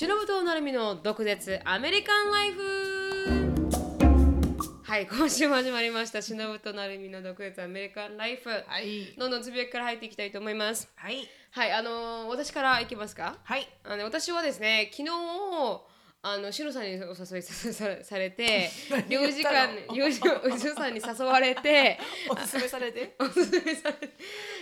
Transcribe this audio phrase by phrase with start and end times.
[0.00, 2.62] 忍と成美の毒舌アメリカンライフ
[4.82, 9.14] はい今週も始まりました忍と成美の毒舌アメリカンライフはい。
[9.18, 11.28] どんどんつぶやきから入っていきたいと思いますはい。
[11.50, 13.36] はいあのー私からいきますか？
[13.44, 13.68] はい。
[13.84, 15.10] あの私はですね昨日
[16.22, 18.70] あのシロさんにお誘いされて
[19.08, 21.98] 領事館何領事シロさんに誘われて
[22.28, 23.16] おすすめされて？
[23.20, 24.14] おすすめされて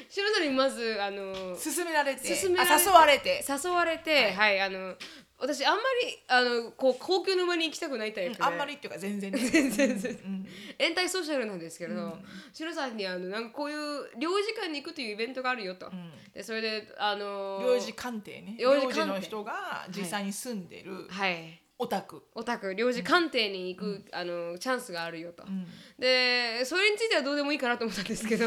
[0.09, 2.29] シロさんにまずあの勧められて？
[2.29, 3.45] 誘われて？
[3.49, 4.97] 誘われてはい、あの
[5.41, 9.39] 私あんまりあのこう公共の場に行きたくないタイプで、あんまりっていうか全然ね。
[9.51, 9.89] 全然。
[9.89, 10.47] 全然うん
[10.79, 12.19] anti-social なんですけど、
[12.53, 15.91] シロさんにあのなんかこういう領事館に行くというイベントがあるよと、
[16.35, 18.57] でそれであの領事官邸ね。
[18.59, 21.07] 領事官邸領事の人が実際に住んでる。
[21.09, 22.23] はいお宅。
[22.35, 25.45] お宅領事官邸に行く、あのチャンスがあるよと、
[25.99, 28.47] でそれについてはどうでもいいかなと思ったんですけど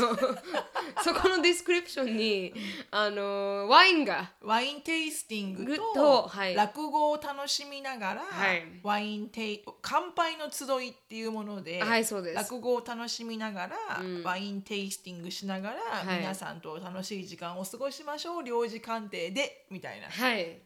[1.03, 2.53] そこの description に
[2.91, 8.63] あのワインがワインテイスティングと落語を楽しみながら、はい。
[8.83, 12.35] ワインテイ乾杯の集いっていうもので、はいそうです。
[12.35, 13.75] 落語を楽しみながら、
[14.23, 16.19] ワインテイスティングしながら、い。
[16.19, 20.07] 皆さんと楽しい時間を過ごしましょう領事官邸でみたいな。
[20.09, 20.59] はい、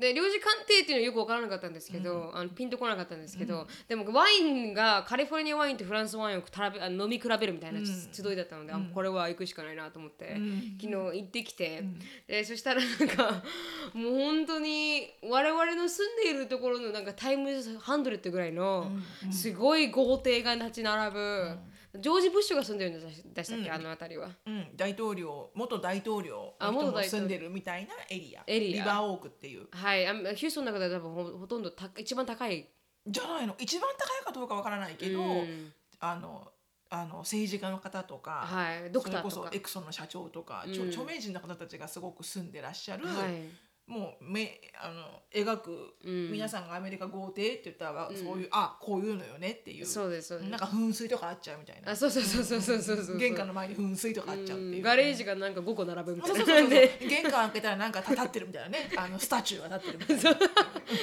[0.00, 10.40] で領事官邸っていうのはよく分からなかったんですけど、あのピンとこなかったんですけど、でもワインがカリフォルニアワインとフランスワインをたらべあの飲み比べるみたいな集いだったので、あこれは行くしかないなと思って、
[10.80, 11.84] 昨日行ってきて、
[12.26, 13.42] でそしたらなんか
[13.92, 18.90] もう本当に我々の住んでいるところのなんかタイムズハンドレットぐらいの
[19.30, 21.58] すごい豪邸が立ち並ぶ、
[21.98, 24.28] ジョージ・ブッシュが住んでるんでしたっけ、あの辺りは。
[24.46, 28.42] うん、大統領元大統領あの住んでるみたいなエリア。
[28.46, 28.82] エリア。
[28.84, 29.66] リバーオークっていう。
[29.72, 32.68] はい、あヒューストンの中では多分ほほとんどた一番高い。
[33.06, 33.56] じゃないの。
[33.58, 35.72] 一番高いかどうかわからないけど、うん。
[35.98, 36.52] あの
[36.90, 38.92] あの政治家の方とか、はい。
[38.92, 39.34] ドクターとか。
[39.34, 46.30] それこそエクソンの社長とか、ちょ著名人の方たちがすごく住んでらっしゃる、はいもうめあの描く、うん。
[46.30, 49.86] 皆さんがアメリカ豪邸って言ったら、そういうあこういうのよねっていう。
[49.86, 50.50] そうですそうです。
[50.50, 51.90] なんか噴水とかあっちゃうみたいな。
[51.90, 56.40] あそうそうそうそうそうそうそう玄関の前に噴水とかあっちゃうっていう、ガレージがなんか5個並ぶみたいうな。
[56.40, 56.98] そそうそうそうで。
[57.08, 58.68] 玄関開けたらなんか立ってるみたいな。
[58.70, 60.40] ねあのスタチューが立ってるみたいな。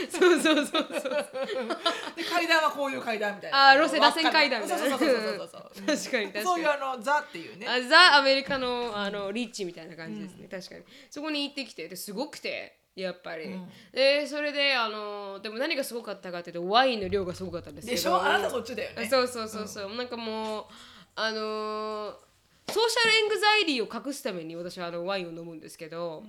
[0.10, 0.88] そうそうそうそう
[2.16, 3.72] で階段はこういう階段みたいな。
[3.72, 5.86] あー路線螺旋階段みたいなそうそうそうそうそうそう。
[5.86, 6.46] 確かに確かに。
[6.46, 7.68] そういうあのザっていうね。
[7.68, 10.84] あザ・アメリカのあのリッチみたいな感じですね、確かに。
[11.10, 13.56] そこに行ってきてですごくてやっぱり、
[13.94, 17.96] でそれであのでも何がすごかったかっていうとワインの量がすごかったんですけど。
[17.96, 18.22] でしょ？
[18.22, 19.08] あなたそっちだよね。
[19.08, 20.66] そうそうそうそう、なんかもう
[21.16, 22.14] あのー
[22.70, 26.26] ソーシャルエングザイリーを隠すために私はあのワインを飲むんですけど、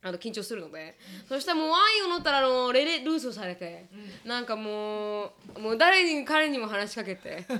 [0.00, 0.96] あの緊張するので、
[1.28, 3.84] そしたらもうワインを飲ったらあのレレルースをされて、
[4.24, 5.24] なんかも
[5.56, 7.44] うもう誰に彼にも話しかけて。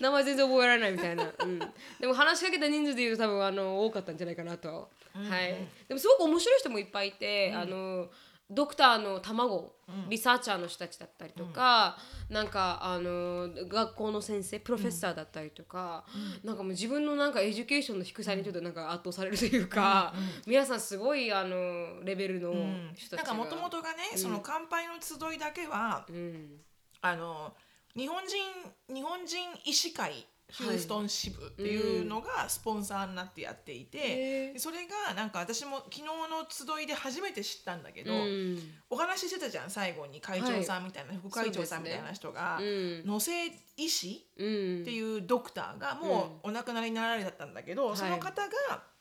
[0.00, 1.58] 名前全然覚えられないみたいな、うん、
[2.00, 4.90] でも話しかけた人数でいうと多分あの多かったんじゃないかなと、
[5.28, 5.54] はい、
[5.88, 8.08] でもすごく面白い人もいっぱいいて、あの
[8.48, 9.74] ドクターの卵、
[10.08, 16.04] リサーチャーの人たちだったりとか、なんかあの学校の先生プロフェッサーだったりとか、
[16.44, 20.14] なんかもう自分のなんか education の低さにちょっとなんか圧倒されるというか、
[20.46, 22.52] 皆さんすごいあのレベルの
[22.94, 26.60] 人たちが、なんかもともとがね、その乾杯の集いだけは、うん。
[27.00, 27.54] あの
[27.96, 38.58] 日本人日本人医師会ヒューストン支部っていうのがスポンサーになってやっていて、それがなんか私も昨日の集いで初めて知ったんだけど、うん。
[38.88, 43.46] お話ししてたじゃん最後に会長さんみたいな、副会長さんみたいな人が、うん野瀬
[43.76, 47.96] 医師うんっていうドクターがもうお亡くなりになられたんだけど、い。
[47.96, 48.95] その方が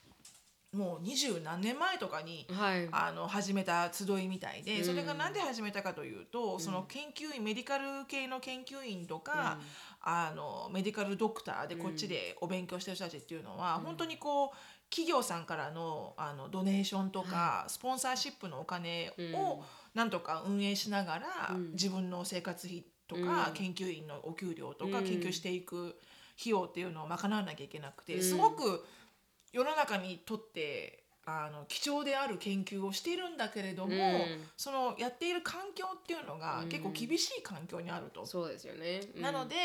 [0.76, 2.88] もう二十何年前とかに、はい。
[2.92, 9.58] あの始めた集いみたいで、それが何で始めたかというと、その研究員メディカル系の研究員とか、
[10.02, 14.50] あのメディカルドクターでこっちでお勉強してる人たちっていうのは、本当にこう
[14.90, 19.64] 企業さんからのあのドネーションとか、スポンサーシップのお金を
[19.94, 25.96] なんとか運営しながら、自分の生活費とか、研究員のお給料とか、研究していく
[26.40, 28.86] 費用っていうのを賄わなきゃいけなくて、すごく
[29.56, 33.94] 世の中にとってあの貴重である研究をしているんだけれども、
[34.58, 38.26] そのやっている環境っていうのが結構厳しい環境にあると。
[38.26, 39.22] そうですよね、うん。
[39.22, 39.56] なので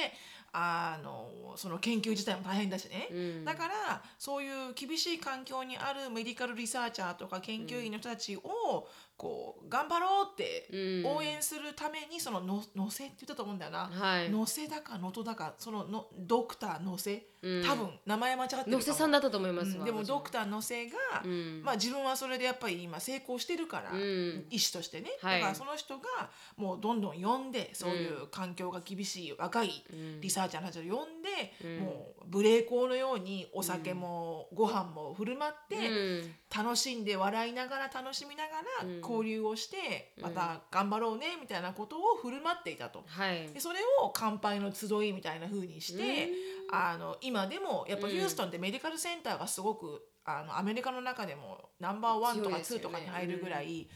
[0.52, 3.44] あのその研究自体も大変だしね、うん。
[3.44, 8.88] だからそういう厳しい環境にあるメディカルリサーチャーとか研究員の人たちを
[9.20, 11.06] こう頑張ろうってうん。
[11.06, 14.30] 応援するためにそのののせって言ったと思うんだよな、はい。
[14.30, 17.62] のせだかのとだかそののドクターのせ、うん。
[17.62, 18.76] 多分名前間違ってるかも。
[18.78, 19.84] 野瀬さんだったと思いますわ、うん。
[19.84, 21.62] でも私ドクターのせが、うん。
[21.62, 24.46] まあ、自分はそれでやっぱり今成功してるから、うん。
[24.48, 25.40] 医師としてね、はい。
[25.40, 29.84] だからその人がもうどんどん呼んでそういう環境が厳しい若い
[30.22, 36.34] リサーチャーたちを呼んで、もう無礼講のようにお酒もご飯も振る舞って、うん。
[36.56, 43.04] 楽しんで笑いながら楽しみながら、うん交流をしてまた頑張ろうねみたいなことを振る舞っていたと。
[43.06, 43.48] はい。
[43.48, 46.28] でそれを乾杯の集いみたいな風にして、
[46.72, 53.88] あの今でもやっぱヒューストンってメディカルセンターがすごくあのアメリカの中でもナンバーワンとかツーとかに入るぐらい、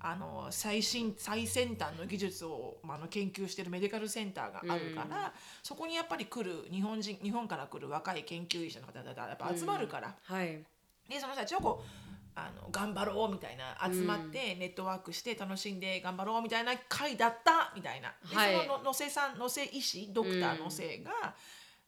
[0.00, 5.32] あの最新最先端の技術を、まあ、あの研究してるメディカルセンターがあるから、
[5.62, 10.64] そこにやっぱり来る日本人日本から来る若い研究者の方々がやっぱ集まるから、はい。
[11.08, 18.14] でその人たちをこうあの頑張ろうみたいな集まってネットワークして楽しんで頑張ろうみたいな会だったみたいな。
[18.28, 18.66] で、はい。
[18.66, 21.34] そのの野瀬さん野瀬医師ドクター野瀬が、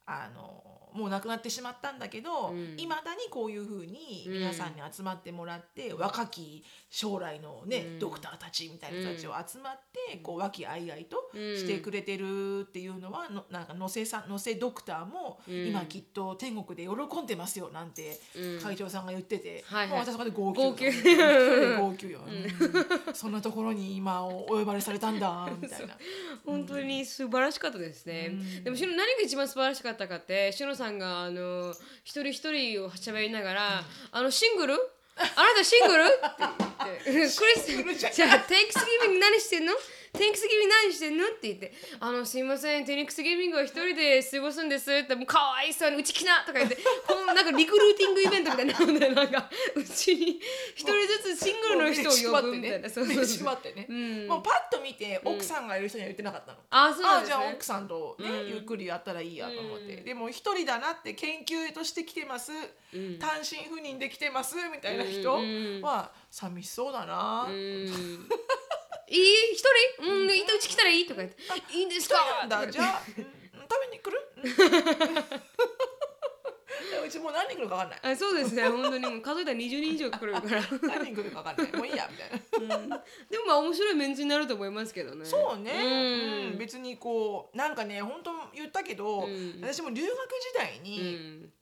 [0.06, 2.74] あのもう亡くなってしまったんだけどうん。
[2.78, 7.98] いま、未だにこういうふうに皆さんに集まってもらって、若き将来のね、うん。
[7.98, 11.56] ドクターたちみたいな人たちを集まって、こう和気あいあいとうん。
[11.56, 15.66] してくれてるっていうのは、のなんか野瀬さん野瀬ドクターも、うん。
[15.68, 18.60] 今きっと天国で喜んでますよなんてうん。
[18.60, 19.88] 会長さんが言ってて、はいはい。
[19.88, 20.92] もう私そこで号泣号泣。
[21.80, 22.44] 号泣よ、うん。
[23.14, 25.96] そんなところに今お呼ばれされたんだ みたいな。
[26.44, 28.28] 本当に素晴らしかったですね。
[28.30, 28.64] うん。
[28.64, 34.74] でもしの何が一番素晴らしかったかってしのさんがあの一人一人を喋りながら、あのシングル？
[35.16, 35.26] あな
[35.56, 36.04] たシングル？
[36.04, 37.04] って言って。
[37.04, 39.72] クリスじゃあ Thanksgiving 何してんの？
[40.14, 41.24] Thanksgiving 何してんの？
[41.24, 50.40] って言ってあのすいません Thanksgiving は一人で過ごすんですってもうかわいそうにうち来なとか言って このなんかリクルーティングイベントみたいなのでなんかうちに
[50.74, 54.26] 一人ずつシングルの人を呼ぶみたいな、そうそうねそう縛ってね、うん。
[54.28, 56.58] もうパッと見て奥さんがいる人には言ってなかったの。
[56.70, 58.48] あそうなんあですねじゃあ奥さんとね、うん。
[58.48, 60.04] ゆっくりやったらいいやと思って、うん。
[60.04, 62.52] でも一人だなって研究として来てます、
[62.92, 63.18] うん。
[63.18, 65.80] 単身赴任で来てますみたいな人うん。
[65.82, 68.28] は寂しそうだな、うん
[69.08, 69.20] いい？
[69.52, 69.62] 一
[69.98, 70.10] 人？
[70.10, 70.30] うん、う
[70.60, 71.36] ち来たらいいとか言って、
[71.76, 73.26] いいんです一かじゃあ、うん
[73.66, 74.20] 食べに来る、
[77.04, 78.00] うちもう何人来るか分かんない。
[78.12, 80.46] あそうですね、本当にもう数えたら20人以上来るから。
[80.82, 81.76] 何人来るか分かんない。
[81.76, 82.30] もういいやみたい
[82.68, 82.76] な。
[82.76, 82.88] うん。
[82.88, 82.96] で
[83.38, 85.24] もまあ面白いメンツになると思いますけどね。
[85.24, 86.52] そうね、うん。
[86.52, 86.58] うん。
[86.58, 89.60] 別にこうなんかね本当言ったけど、うん。
[89.62, 90.16] 私も留学時
[90.56, 91.52] 代うに、ん。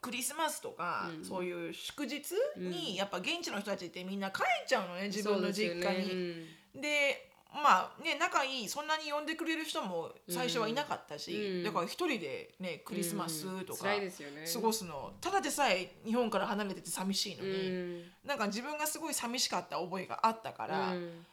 [0.00, 1.24] クリスマスとか、うん。
[1.24, 2.22] そういう祝日
[2.56, 2.70] うん。
[2.70, 6.55] に、やっぱ現地の人たちってみんな帰っちゃうのね自分の実家に。
[6.76, 7.30] ねで
[7.62, 11.62] まあね仲いいそんなに呼んでくれる人も最初はいなかったし、うん。
[11.64, 13.92] だから一人でねクリスマスとかうん。
[13.92, 14.44] 辛いですよね。
[14.52, 18.02] 過ごすのただでさえ日本から離れてて寂しいのうに、ん。
[18.26, 21.26] なんか自分がすごい寂しかった覚えがあったから、うん。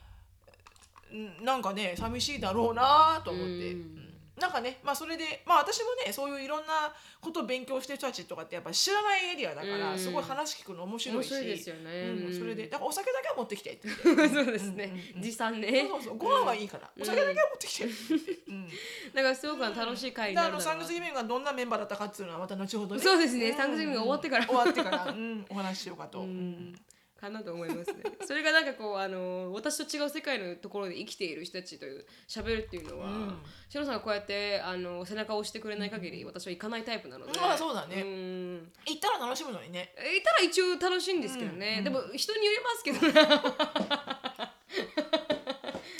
[1.11, 3.81] うんなんかね寂しいだろうなと思って、うん。
[3.81, 6.91] うんなんかねまあそれでまあ私もねそういういろんな
[7.21, 9.99] ことを勉強してる人たちとかってやっぱり知らないエリアだから、うん。
[9.99, 11.81] すごい話聞くの面白いし面ですよね。
[12.09, 12.39] うんうん。
[12.39, 14.91] それでだからお酒だけは持ってきてそうですね。
[15.17, 15.87] 持参ね。
[15.87, 18.67] そうそうご飯はいいから、お酒だけは持ってきてうん。
[19.13, 23.01] だからすごく楽しい会にであなるだろうサンクスギビングがどんなメンバーだったかっていうのはまた後ほどね。
[23.01, 23.51] そうですね。
[23.51, 24.45] んサンクスギビングが終わってから。
[24.45, 26.75] 終わってから、うん、お話ししようかと、うん
[27.23, 28.03] かなと思いますね。
[28.27, 33.41] それがなんかこうあの私と違う世界のところで生きている人たちという喋るっていうのは、うん。
[33.69, 37.39] しのさんがこうやってあの背中を押してくれない限り私は行かないタイプなので。
[37.39, 38.01] まあそうだね。
[38.01, 38.71] うん。
[38.85, 39.93] 行ったら楽しむのにね。
[39.97, 41.83] いたら一応楽しいんですけどね、うん。
[41.85, 43.13] でも人によりますけどね。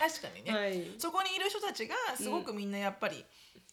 [0.04, 0.84] 確かにね、はい。
[0.98, 3.24] そこにいる人たちがすごくみんなやっぱり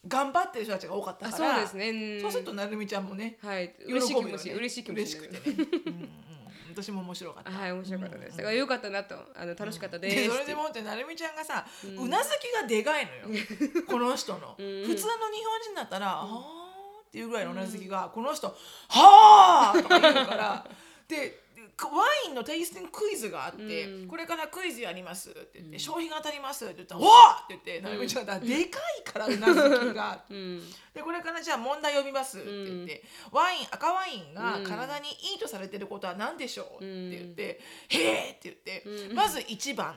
[0.07, 1.91] 頑張ってる人たちが多かったあから、そうですね。
[1.91, 2.21] うん。
[2.21, 3.75] そうするとなるみちゃんもねはい。
[3.81, 6.31] 喜ぶ嬉しい気よね持ち、嬉しい気持ち嬉しくてね、うん
[6.71, 8.37] うん、私も面白かった、はい面白かったです。
[8.37, 10.17] だから良かったなとあの楽しかったです。
[10.17, 13.45] でそれでもってなるみちゃんがさ、うなずきがでかいのよ。
[13.87, 14.57] この人の、ん。
[14.57, 16.71] 普通の日本人だったら「はあ」
[17.07, 18.49] っていうぐらいのうなずきが、この人
[18.89, 20.67] 「はあ」とか言うから。
[21.09, 21.50] で
[21.89, 24.09] ワインのテイスティングクイズがあって、うん。
[24.09, 27.11] これからクイズやりますって言って、商品が当たりますって言ったら「わ
[27.41, 30.25] あ!」って言ってなるみちゃんがでかいからうなずきが。
[30.29, 30.73] うん。
[30.93, 39.95] でこれからじゃあ問題読みますって言って、ワイン赤ワインが体にいいとされてることは何でしょうって言って「へえ!」って言って、まず1番、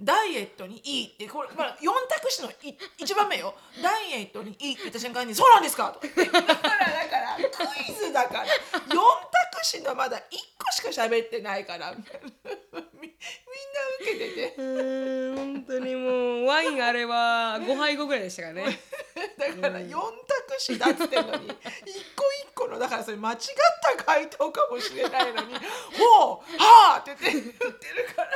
[0.00, 2.54] ダイエットにいいってこれ、まあ、4択肢のい
[2.98, 3.54] 1番目よ。
[3.80, 6.00] ダイエットにいいって言った瞬間に「そうなんですか!」と。
[6.00, 8.44] だからだからクイズだから。
[8.44, 8.48] 4
[8.88, 8.96] 択
[9.62, 10.20] 肢のまだ1
[10.58, 12.88] 個しか喋ってないから みんな
[14.00, 14.54] 受けてて。
[15.36, 18.80] 本当にもうワインあれば5杯後ぐらいでしたからね。
[19.38, 23.38] だから4択肢だっつってんのに一個一個のだからそれ間違っ
[23.96, 25.54] た回答かもしれないのに
[25.98, 28.30] 「ほうはあ!」って言って言ってるから、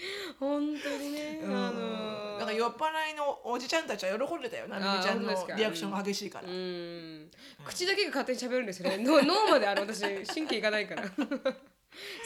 [0.38, 2.38] 本当にね、あのー。
[2.40, 7.30] だから酔っ払いのおじちゃんたちは喜んでたよなるみちゃんのリアクションが激しいから、うん。
[7.64, 8.98] 口だけが勝手に喋るんですよね。
[8.98, 10.00] 脳脳まであの私。
[10.26, 11.04] 神経いかないから。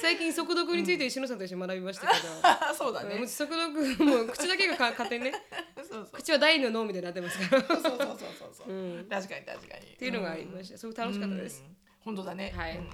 [0.01, 2.21] 最近速読について石野さんと一緒に学びましたけど、
[2.77, 3.17] そうだね。
[3.17, 5.33] もう速読もう口だけがか勝手にね。
[5.77, 6.09] そうそう。
[6.13, 7.63] 口は大の脳みたいになってますから。
[7.63, 9.07] っそうそうそうそうそう、うん。
[9.09, 9.87] 確かに確かに。
[9.95, 10.79] っていうのがありました。
[10.79, 11.77] すごく楽しかったです、うん。
[12.01, 12.77] 本当だね、はい。
[12.77, 12.91] うん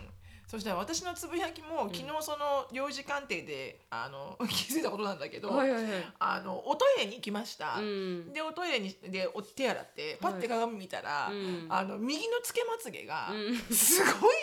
[0.50, 6.12] そしたら私のつぶやきも昨日その領事官邸であの 気づいたことなんだけど、はいはいはい。
[6.18, 8.32] あのおトイレに行きました、うん。
[8.32, 11.66] でおトイレにでお手洗ってパッて鏡見たら、うん。
[11.68, 13.58] あの右のつけまつげが、うん。
[13.72, 14.36] すごい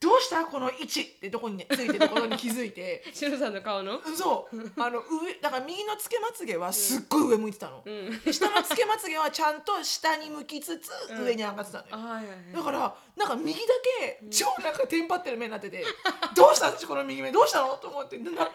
[0.00, 3.02] どうしたこの位置ってとこに、ね、ついてるところに気づいて。
[3.12, 4.00] シロさんの顔の？
[4.16, 4.56] そう。
[4.80, 8.20] あの上だから右のつけまつげはすっごい上向いてたの、うん。
[8.20, 11.24] で下のつけまつげはちゃんと下に向きつつうん。
[11.24, 12.52] 上に上がってたのよ、あはいはいはい。
[12.54, 13.66] だからなんか右だ
[14.00, 15.84] け超なんかテンパってる目になってて
[16.36, 18.48] 「どうした私この右目どうしたの?」と思ってな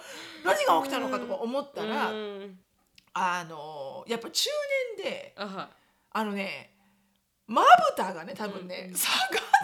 [0.46, 2.60] 何が起きたのかとか思ったら、うん。
[3.16, 4.50] あのやっぱ中
[4.98, 6.73] 年であのね
[7.54, 9.16] まぶたがね多分ね、下が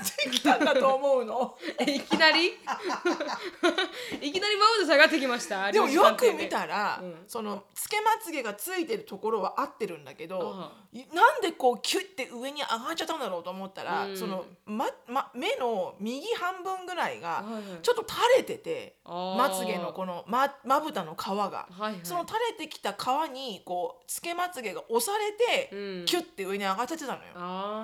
[0.01, 1.57] ってきたんだと思うの。
[1.79, 2.53] えいきなり？
[4.21, 5.71] いきなりマウンド下がってきました？
[5.73, 7.23] でもよく見らたら、うん。
[7.27, 14.17] そのつけまつげがついてるところは合ってるんだけどあいなんでこうキュッて上に上がっちゃったんだろうと思ったら、うん。
[14.17, 17.63] そのまま、目の右半分ぐらいがはいはい。
[17.81, 21.99] ちょっと垂れてて、あーまつげのこのままぶたの皮が、はいはい。
[22.03, 22.97] その垂れてきた皮
[23.31, 26.05] にこうつけまつげが押されて、うん。
[26.05, 27.78] キュッて上に上がっちゃってたのよ。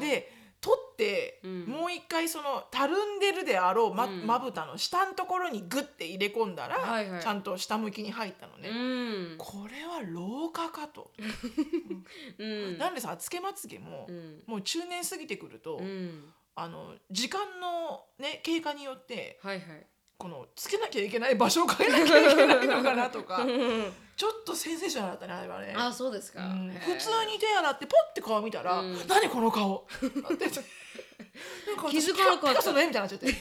[0.00, 1.64] で取って、うん。
[1.66, 4.26] もう一回そのたるんでるであろうまうん。
[4.26, 7.22] まぶたの下のところにグッて入れ込んだら、はいはい。
[7.22, 8.68] ちゃんと下向きに入ったのね。
[8.68, 9.38] うん。
[9.38, 11.12] これは老化かと。
[12.38, 12.78] うん。
[12.78, 14.42] なんでさつけまつげも、うん。
[14.46, 16.32] もう中年過ぎてくると、うん。
[16.56, 19.86] あの時間のね経過によってはいはい
[20.18, 25.72] このつけなきゃいけない場所を変えなきゃいけないのかなとかうん ちょっとセンセーショナルだったねあれはね。
[25.76, 26.40] あそうですか。
[26.40, 26.70] うん。
[26.70, 29.06] 普通に手洗ってポッて顔見たら「うん。
[29.06, 32.72] 何この顔」なんか気づかなかった。
[32.72, 33.28] ねみたいになっちゃって。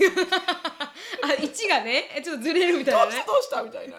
[1.24, 2.12] あ位置がね。
[2.16, 3.22] えちょっとずれるみたどいうなね。
[3.22, 3.98] したどうしたみたいな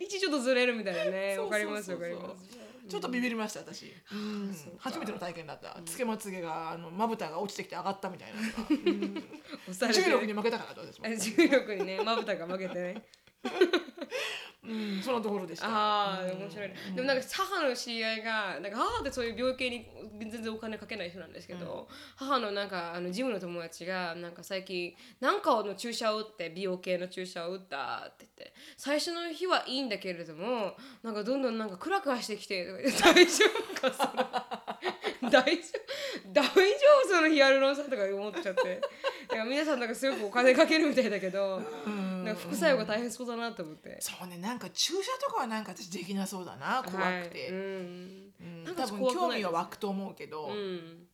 [0.00, 1.38] 位置ちょっとずれるみたいなね。
[1.38, 3.92] わかりますわかりますちょっとビビりました私、
[4.78, 5.78] 初めての体験だった。
[5.84, 8.40] つけまつげがあのまぶたが落ちてきて上がったみたいな。
[9.92, 11.06] 重力に負けたからと私も。
[11.06, 13.04] あ、重力にねまぶたが負けてね
[14.62, 15.68] うん、そのところでした。
[15.68, 16.68] ああ面白い。
[16.68, 19.86] ね、でもなんか母の知り合いがなんか母ってそういう病気に
[20.18, 32.66] 全然お金かけない人なんですけど、母のなんかあのジムの友達がなんか最近なんかの注射を打って美容系の注射を打ったって言って最初の日はいいんだけれどもなんかどんどんなんかクラクラしてきて
[33.00, 33.44] 大丈
[33.80, 36.50] 夫かそれ 大丈夫大丈
[37.04, 38.80] 夫そのヒアルロン酸とか思っちゃって。
[39.28, 41.60] だから皆さんなんかすごくお金かけるみたいだけど、
[42.24, 43.98] なんか副作用が大変そうだなと思って。
[44.00, 48.32] そうねなんか注射とかはなんか私できなそうだな怖くて、はいうん。
[48.40, 48.64] うん。
[48.64, 51.06] なんか多分興味が湧くと思うけど、うん。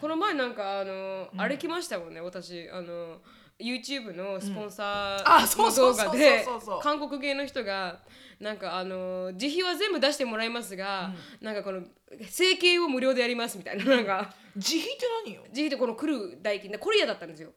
[0.00, 2.68] この前なんかあの、あれ来ましたもんね私。
[2.70, 3.20] あの
[3.60, 6.46] YouTube のスポンサあーの動画で
[6.82, 7.98] 韓国系の人が
[8.40, 11.82] なんかあの自費は全部出してもらいますが、なんかこの
[12.28, 14.32] 整形を無料でやりますみたいななんか。
[14.56, 15.42] 自費って何よ？
[15.50, 17.50] 自費でこの来る代金でコリアだったんですよ。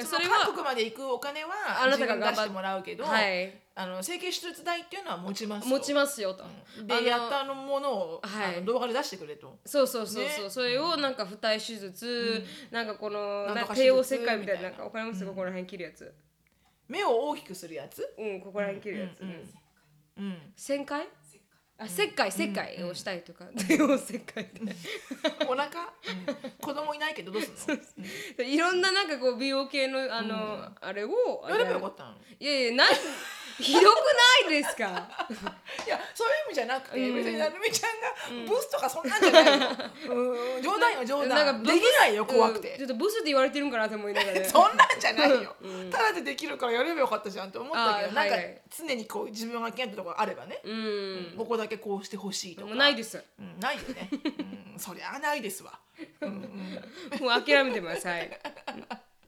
[0.00, 1.50] それは韓国まで行くお金は
[1.82, 3.52] あなたが出してもらうけど、はい。
[3.74, 5.70] あの整形手術代っていうのは持ちますと。
[5.70, 6.44] 持ちますよと。
[6.84, 8.64] であのやったのものを、はい。
[8.64, 9.58] 動画で出してくれと。
[9.64, 10.50] そうそうそうそう、ね。
[10.50, 14.68] それをなんか二重手術、なんかこのなんとか帝王切開みたいなな。
[14.68, 16.14] なんかわかります、ここら辺切るやつ。
[16.88, 18.06] 目を大きくするやつ？
[18.18, 19.28] うんここら辺切るやつ、うん
[20.18, 21.08] うん旋回？
[21.84, 24.60] あ切開切開をしたりとか 帝王切開って
[25.46, 27.80] お腹、うん、子供いないけどどうすん
[28.38, 28.44] の？
[28.44, 31.10] いろんななんかこう美容系のあの、あれを
[31.48, 32.14] やればよかったの？
[32.38, 32.88] いやいやなん
[33.58, 34.84] ひどくないですか？
[35.86, 39.68] いやそういう意味じゃなくて、別になるみちゃんがブスとかそんなんじゃないの、
[40.14, 41.62] うん、冗談よ冗談。
[41.62, 42.72] できないよ怖くて。
[42.72, 42.78] うん。
[42.78, 44.44] ちょっとブスって言われてるんかなと思いながら。
[44.48, 45.54] そんなんじゃないよ、
[45.90, 48.44] ただでできるからやればよかったじゃんと思ったけどあーなんかはい。
[48.44, 52.74] はい常にこう自分が気になったところあればね、うん、ここだけこうしてほしいとか。
[52.74, 53.22] ないです。
[53.38, 54.08] うん、ないよね、
[54.72, 55.78] うん、そりゃないですわ、
[56.20, 57.24] うんうん。
[57.24, 58.30] もう諦めてますはい。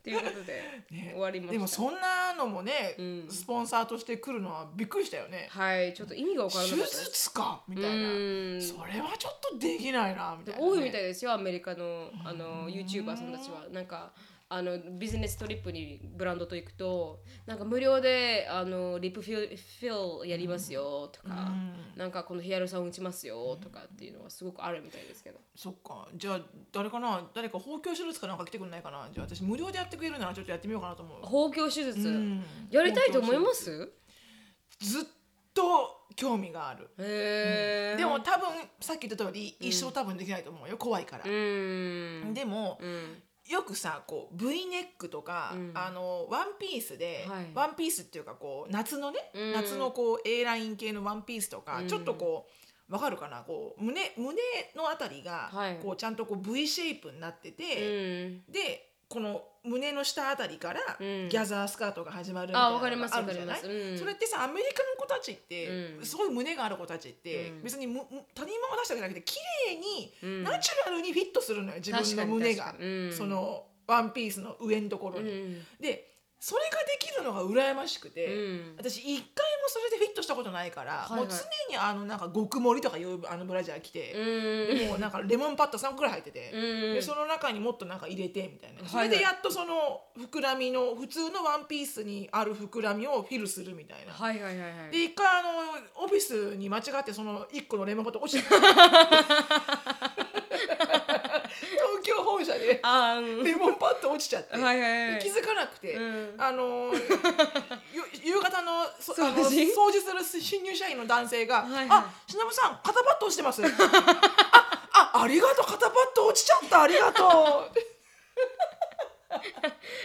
[0.05, 1.13] ということで、ね。
[1.13, 1.53] 終わりました。
[1.53, 3.27] でもそんなのもね、ん。
[3.31, 5.95] スポンサーとして来るのはびっくりしたよね、はい。
[5.95, 7.05] ちょっと意味が分からな手かったです。
[7.07, 7.63] 術か？
[7.67, 7.91] みたいな。
[7.91, 7.97] う
[8.57, 8.63] ん。
[8.63, 13.67] それはちょっとできないなみたいな、ね、多いみたいですよアメリカのあの YouTuber さんたちは。
[13.73, 14.13] なんか
[14.57, 21.51] あのビジネストリップにブランドと行くとなんか無料であのリップフィルフィルやりますよとか、
[21.97, 25.41] なんかこのヒアルロン打ちますよとかっていうのはすごくあるみたいですけど。
[25.57, 26.07] そっか。
[26.15, 26.41] じゃあ
[26.73, 27.29] 誰かな？
[27.35, 29.09] 誰か包協手術かなんか来てくんないかな？
[29.13, 31.19] じゃあ私無料でやってくれるならちょっとやってみようかなと思う。
[31.23, 32.45] 包協手術、ん。
[32.71, 33.91] やりたいと思います？
[34.79, 35.03] ずっ
[35.53, 35.63] と
[36.15, 38.49] 興味がある、へえでも多分
[38.81, 40.77] さっき言った通り、一生多分できないと思うよ。
[40.77, 41.25] 怖いから。
[41.25, 42.35] う、ん。
[42.35, 45.73] でも、うんよくさこう V ネックとか、うん。
[45.75, 47.47] あのワンピースで、はい。
[47.55, 49.53] ワンピースっていうかこう夏のね、うん。
[49.53, 51.89] 夏のこう A ライン系のワンピースとか、うん。
[51.89, 52.47] ちょっとこ
[52.89, 53.43] うわかるかな？
[53.43, 54.35] こう胸胸
[54.77, 55.79] のあたりが、はい。
[55.83, 57.65] こうちゃんとこう V シェイプになってうて、
[58.29, 58.53] ん。
[58.53, 61.29] でこの胸の下あたりからうん。
[61.29, 63.61] ギャザースカートが始まるみたいなのがあわかりますあるじゃない？
[63.63, 63.99] うん。
[63.99, 65.69] それってさアメリカの子たちって、
[65.99, 66.05] うん。
[66.05, 67.63] すごい胸がある子たちって、うん。
[67.63, 69.37] 別に他人物出したわけじゃなくて綺
[69.69, 70.43] 麗に、うん。
[70.45, 72.75] ナチュラルにフィットするのよ自分の胸が。
[73.17, 75.31] そのワンピースの上のところに。
[75.31, 75.67] うん。
[75.81, 78.75] でそれができるのが羨ましくて、うん。
[78.77, 81.21] 私一回もそれでフィットしたことないから、はいはい。
[81.21, 81.37] もう常
[81.71, 84.79] にあのなんか極盛りとかいうあのブラジャー着て、うん。
[84.79, 86.61] でもなんかレモンパッド3個くらい入ってて、うん。
[86.95, 94.13] でその中にもっとなんか入れてみたいな、はいそれでやっとその膨らみの普通のワンピースにある膨らみをフィルするみたいな。
[94.13, 94.91] はいはいはいはい。
[94.91, 95.49] で一回あの
[96.05, 98.49] オフィスに間違ってその1個のレモンパッド落ちて
[101.65, 105.21] 東京本社であーうんレモンパッド落ちちゃって、はいはいはい。
[105.21, 106.35] 気づかなくて、うん。
[106.39, 106.93] あの
[108.23, 111.87] 夕方のそあの掃除する新入社員の男性が「はいはい。
[111.91, 113.63] あしのぶさん肩パッド落ちてます」
[114.97, 117.71] ああありがとう肩パッド落ちちゃったありがと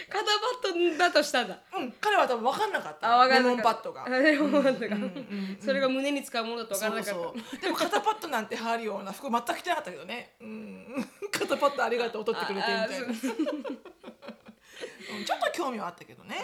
[0.08, 1.58] 肩パッドだとしたんだ。
[1.76, 3.14] う、うん、彼は多分分かんなかった。
[3.14, 3.56] あ分かんかった。
[3.56, 4.04] モンパッドが。
[4.04, 4.96] あレモンパッドが。
[5.64, 7.50] それが胸に使うものだと分からそうなかった。
[7.50, 11.08] そうでも肩パッドなんて貼るような服全く着てなかったけどね、うん、
[11.40, 13.14] 肩パッドありがとう取ってくれてみたいな。
[15.26, 16.36] ちょっと興味はあったけどね。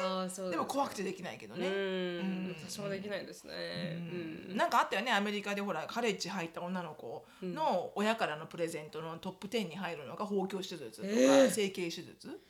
[0.51, 2.57] でも怖くてできないけどね、うんうん。
[2.69, 3.53] 私もできないですね。
[4.51, 4.57] うん。
[4.57, 5.13] なんかあったよね。
[5.13, 11.51] アメリカでほらカレッジ入った女の子の親からのプレゼントのトップ10に入るのが包協手術とか、えー。
[11.51, 12.41] 整形手術。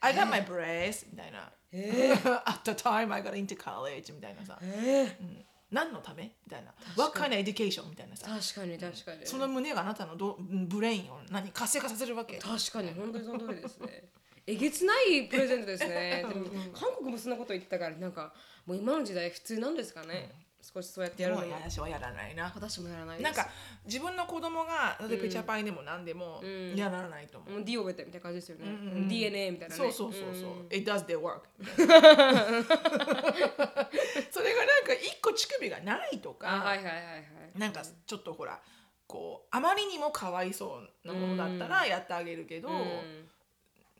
[0.00, 2.12] I got my breast みたいな、え
[2.44, 6.24] At the time I got into college みたいなさ、えうん何のため？
[6.44, 6.72] みたいな。
[6.96, 8.26] What kind of education みたいなさ。
[8.28, 9.26] 確かに確かに。
[9.26, 12.38] その胸があなたのどブレインを何活性化させるわけ？
[12.38, 14.04] 確かに本当にその通りですね。
[14.46, 16.24] えげつないプレゼントですね。
[16.28, 18.32] でも韓国もそんなこと言ったからなんか
[18.66, 20.30] もう今の時代普通なんですかね
[20.74, 21.46] 少しそうやってやるの。
[21.46, 22.50] も私はやらないな。
[22.54, 23.26] 私もやらないです。
[23.26, 23.48] なんか
[23.84, 26.76] 自分の子供が例えばペチャパイでも何でもん。
[26.76, 28.74] やらないと思う、もう D を覚えてみたいな感じですよね、うんう
[29.04, 29.78] ん DNA みたいなね。
[29.78, 30.66] そうそうそうそう、ん。
[30.70, 31.42] It does their work.
[34.30, 37.58] それがなんか一個乳首がないとか、あはいはいはいはい。
[37.58, 38.60] なんかちょっとほら
[39.06, 43.28] こうあまりにもかわいそうなものだったらやってあげるけど、うん。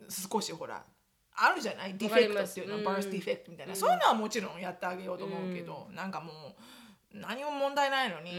[0.08, 0.84] 少しほら
[1.34, 1.94] あるじゃない？
[1.96, 2.84] ディフェクトっていうのはうん。
[2.84, 6.32] バースディフェクトみたいな、そういうのはもちろんやってあげようと思うけど、なんかも
[7.12, 8.32] う何も問題ないのに、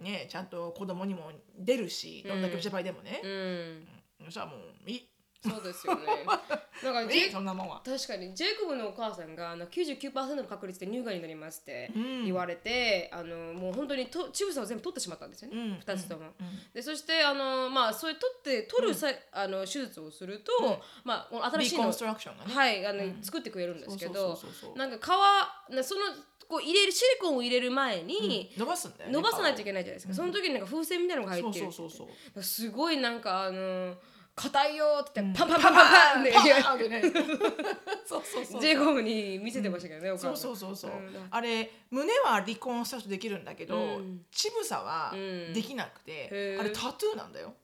[0.00, 3.88] ねちゃんと子供にも出るしどんだけペチャパイでもね、うん。
[4.26, 5.07] そしたらもういい
[5.40, 6.24] そうですよね。
[6.82, 7.82] なんかジェそんなもんは？
[7.84, 12.24] 確かにジェイコブのお母さんがあの99%の確率で乳がんになりますってうん。
[12.24, 16.26] 言われて、あのもう本当にと乳房を全部取ってしまったんですよね、うん2つとも。
[16.40, 22.54] うんでそしてあの、まあ、それ取って取るさ、あの手術をすると、まあ、新しいのリコンストラクションがね。
[22.54, 24.38] はいあの、作ってくれるんですけど
[24.74, 25.24] なんか
[25.68, 26.00] 皮なその
[26.48, 29.12] こう入れるシリコンを入れる前に、伸ばすんだよね。
[29.12, 31.72] 伸ばさないといけけないじゃないですか、その時になんか風船みたいなのが入ってるって。
[31.76, 32.42] そうそうそうそう。
[32.42, 33.96] すごいなんかあの
[34.38, 36.32] 硬いよって言って、パンパンパパンパンパンって。
[36.32, 37.02] パーンってね。
[38.06, 38.60] そうそうそう。
[38.60, 40.54] ジェイコブに見せてましたけどね、おそう母さん。
[40.56, 41.28] そうそうそう、ん。
[41.30, 44.24] あれ胸はリコンストラクションできるんだけど、うん。
[44.30, 47.54] 乳房はうんできなくて、あれタトゥーなんだよ。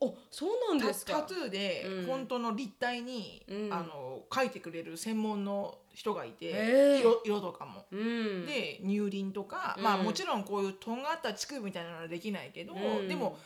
[0.00, 1.14] おそうなんタですか。
[1.14, 2.06] タトゥーでうん。
[2.06, 3.72] 本当の立体に、うん。
[3.72, 7.86] あの描いてくれる専門の人がいて、色色とかも。
[7.90, 8.46] うん。
[8.46, 9.84] で乳輪とか、うん。
[9.84, 13.08] まあもちろんこういうとんがった乳首みたいなのはできないけど、うん。
[13.08, 13.38] でも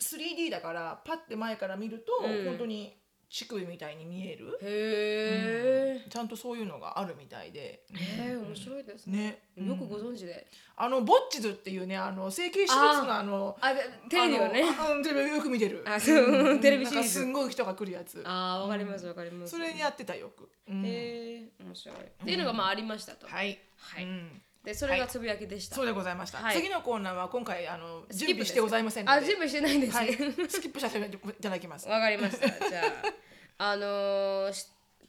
[0.00, 2.44] 3D だからパッて前から見ると、うん。
[2.44, 2.98] 本当に
[3.30, 9.42] 乳首みたいに見える、へえ、ちゃんとそういうのがあるみたいで、へえ面白いですね。
[9.54, 14.64] ね、よくご存知で、あのボッチズっていうねあの整形手術のあのあでテレビをね。
[15.04, 15.84] テレビよく見てる。
[15.86, 16.60] あそう、ん。
[16.60, 18.22] テレビシリーなんかすズんごい人が来るやつ。
[18.24, 19.50] あーわかりますわかります。
[19.50, 20.86] それにやってたよく、うん。
[20.86, 21.96] へえ面白い。
[21.98, 24.04] っていうのがまあありましたと、はい、はい。
[24.04, 26.56] うんでそれがつぶやきでした、そうでございました、はい。
[26.56, 29.18] 次のコーナーは今回あの準備してございませんので。
[29.18, 30.08] あ準備してないんですはい。
[30.08, 30.14] ね、
[30.46, 31.88] スキップさせていただきます。
[31.88, 32.46] わかりました。
[32.68, 32.82] じゃ
[33.56, 34.66] ああのーし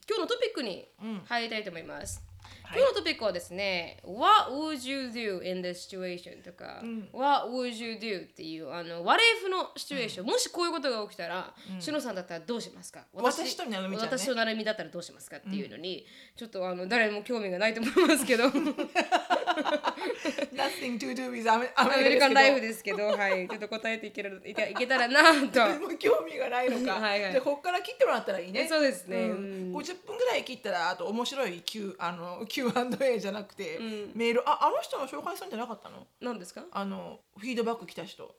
[0.07, 2.23] 今日のトピックにうん入りたいと思います、
[2.63, 2.79] はい。
[2.79, 6.41] 今日のトピックはですね What would you do in this situation?
[6.41, 8.21] とか、What would you do?
[8.21, 13.05] っていうあの What if のシチュエーション、もしこういうことが起きたら、しのさんだったらどうしますか？
[13.13, 14.17] 私となるみちゃんね。
[14.17, 16.05] 私となるみだったらどうしますかっていうのに、
[16.37, 18.45] ちょっとあの誰も興味がないと思いますけど
[20.53, 25.51] Nothing to do with アメアアメリカンライフでですけど、はい、ちょっと答えていけるいけいけたらな と。
[25.53, 26.99] 誰も興味がないのか。
[26.99, 27.31] はいはい。
[27.31, 28.67] じゃあここから切ってもらったらいいね。
[28.67, 29.17] そうですね。
[29.17, 29.71] ううん。
[29.71, 33.79] ん、50分ぐらい切ったらあと面白い Q あの Q&A じゃなくて、
[34.13, 34.49] メール。
[34.49, 36.07] ああの人の紹介するんじゃなかったの？
[36.21, 36.63] 何ですか？
[36.71, 38.35] あのフィードバック来た人。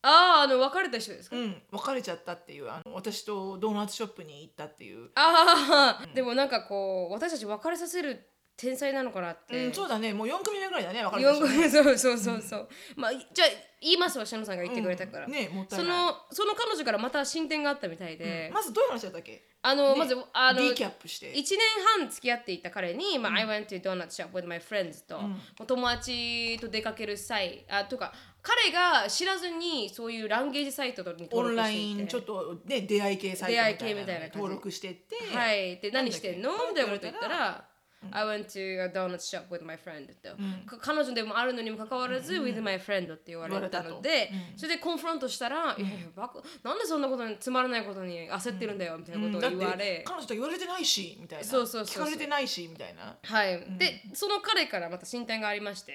[0.00, 1.60] ああ、あの別れた人ですか、うん。
[1.72, 5.10] 別れちゃったっていうあの私とドーナツショップに行ったっていう。
[5.16, 8.24] ああ、でもなんかこう私たち別れさせる
[8.58, 10.12] 天才なのかなって、うん、そうだね。
[10.12, 11.00] もう4組目ぐらいだね。
[11.04, 13.48] 分かる四組 そうそうそうそう、まあじゃあ
[13.80, 15.32] 言いますわシャノさんが言ってくれたから、うん。
[15.32, 16.06] ねもったいそない。
[16.06, 19.44] のその彼女からまた進展があったみたいで、まずどういう話だったっけ？
[19.62, 21.32] あの、ねまずあのリキャップして。
[21.32, 21.58] 1年
[21.98, 25.20] 半付き合っていた彼に、まあ I went to donut shop with my friends と、
[25.64, 32.00] 友達と出かける際あとか彼が知らずにそういうランゲージサイトにオンラ登録していて。
[32.00, 34.38] インちょっとね出会い系サイトみたいな出会い系みたいな感じ。
[34.38, 35.16] 登録してって。
[35.36, 35.78] はい。
[35.78, 36.50] で何してんの？
[36.68, 37.64] みたいなこと言ったら
[38.12, 51.44] I went to a donut shop with my friend と、か彼女でもあるのにもかかわらず、with my friend って言われたので、それでコンフロントしたら、いやいやバカなんでそんなことにつまらないことに焦ってるんだよみたいなことを言われ、彼女と言われてないしみたいな。
[51.44, 53.16] そうそうそう聞かれてないしみたいな。
[53.22, 55.92] はい、でその彼からまた進展がありまして、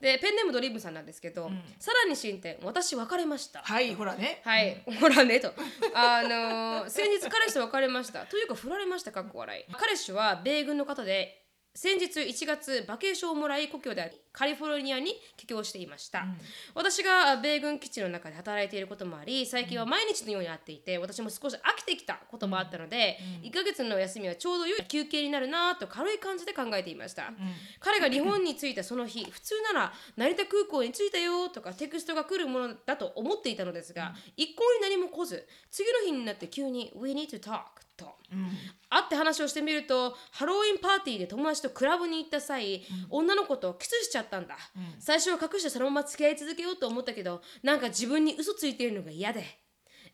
[0.00, 3.60] でペンネームドリームさんなんですけど、さらに進展私別れました。
[3.62, 4.40] はいほらね。
[4.44, 5.52] はい、ほらねと。
[5.94, 8.26] あのー先日彼氏と別れました。
[8.26, 9.72] というか振られました、かっこ笑い。
[9.72, 11.41] 彼氏は米軍の方で、
[11.74, 16.26] 先日1月バケーションをもらい故郷であるカリフォルニアに帰郷していました、
[16.74, 27.32] 私が米軍基地の中で働いていることもあり最近は毎日のように会っていて私も少し飽きてきたこともあったので、1ヶ月の休みはちょうど良い休憩になるなと軽い感じで考えていました、
[27.80, 38.14] 彼が日本に着いたその日普通なら成田空港に着いたよとかテクストが来るものだと思っていたのですが、一向に何も来ず次の日になって急に「We need to talk」と、
[38.90, 44.56] 会って話をしてみるとハロウィンパーティーで友達とクラブに行った際、女の子とキスしちゃったんだ、
[44.98, 49.44] 最初は隠してそのまま付き合い続けようと思ったけどなんか自分に嘘ついているのが嫌で。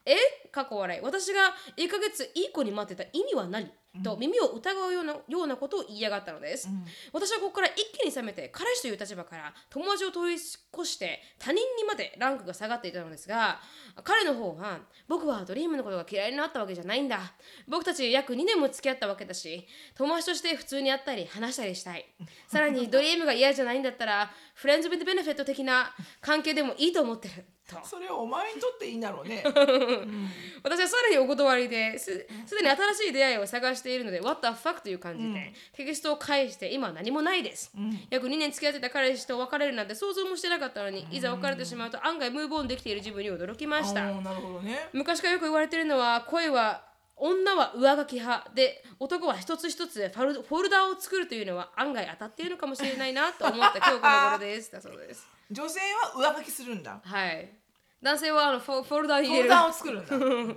[0.05, 0.17] え？
[0.53, 1.01] 過去笑い。
[1.03, 3.71] 私が1ヶ月いい子に待ってた意味は何、
[4.05, 6.69] と耳を疑うようなようなことを言いやがったのです、
[7.13, 10.45] 私はここから一気に冷めて彼氏という立場から友達を通り越
[10.85, 13.61] して他人にまでランクが下がっていたのですが
[14.05, 17.19] 彼の方は僕はドリームのことが嫌いになったわけじゃないんだ。
[17.67, 22.05] 僕たち約2年も付き合ったわけだし友達として普通に会ったり話したりしたい。
[22.47, 27.35] さらにドリームが嫌じゃないんだったらフレンズ・ウィズ・ベネフィット的な関係でもいいと思ってる。
[27.35, 27.43] と
[27.85, 29.43] それお前にとっていいんだろうね。
[30.65, 32.27] 私はさらにお断りです。
[32.47, 37.73] すでに新しい出会いを探しているので What the fuck という感じで、テキストを返して今は何もないです、
[38.11, 44.89] 約2年付き合ってた彼氏と別れるなんて想像もしてなかったのに、いざ別れてしまうと案外ムーブオンできている自分に驚きました、なるほどね。
[44.93, 46.89] 昔からよく言われてるのは恋は
[47.21, 54.73] 女は上書き派で男は一つ一つファルフォルダーを作るというのは案外当たっているのかもしれないなと思った今日この頃です。
[54.73, 55.27] だそうです。
[55.51, 55.81] 女性
[56.15, 57.01] は上書きするんだ。
[57.03, 57.58] はい
[58.03, 60.21] 男性はあのフォフォルダーに入れるフォルダーを作るんだ、う
[60.53, 60.57] ん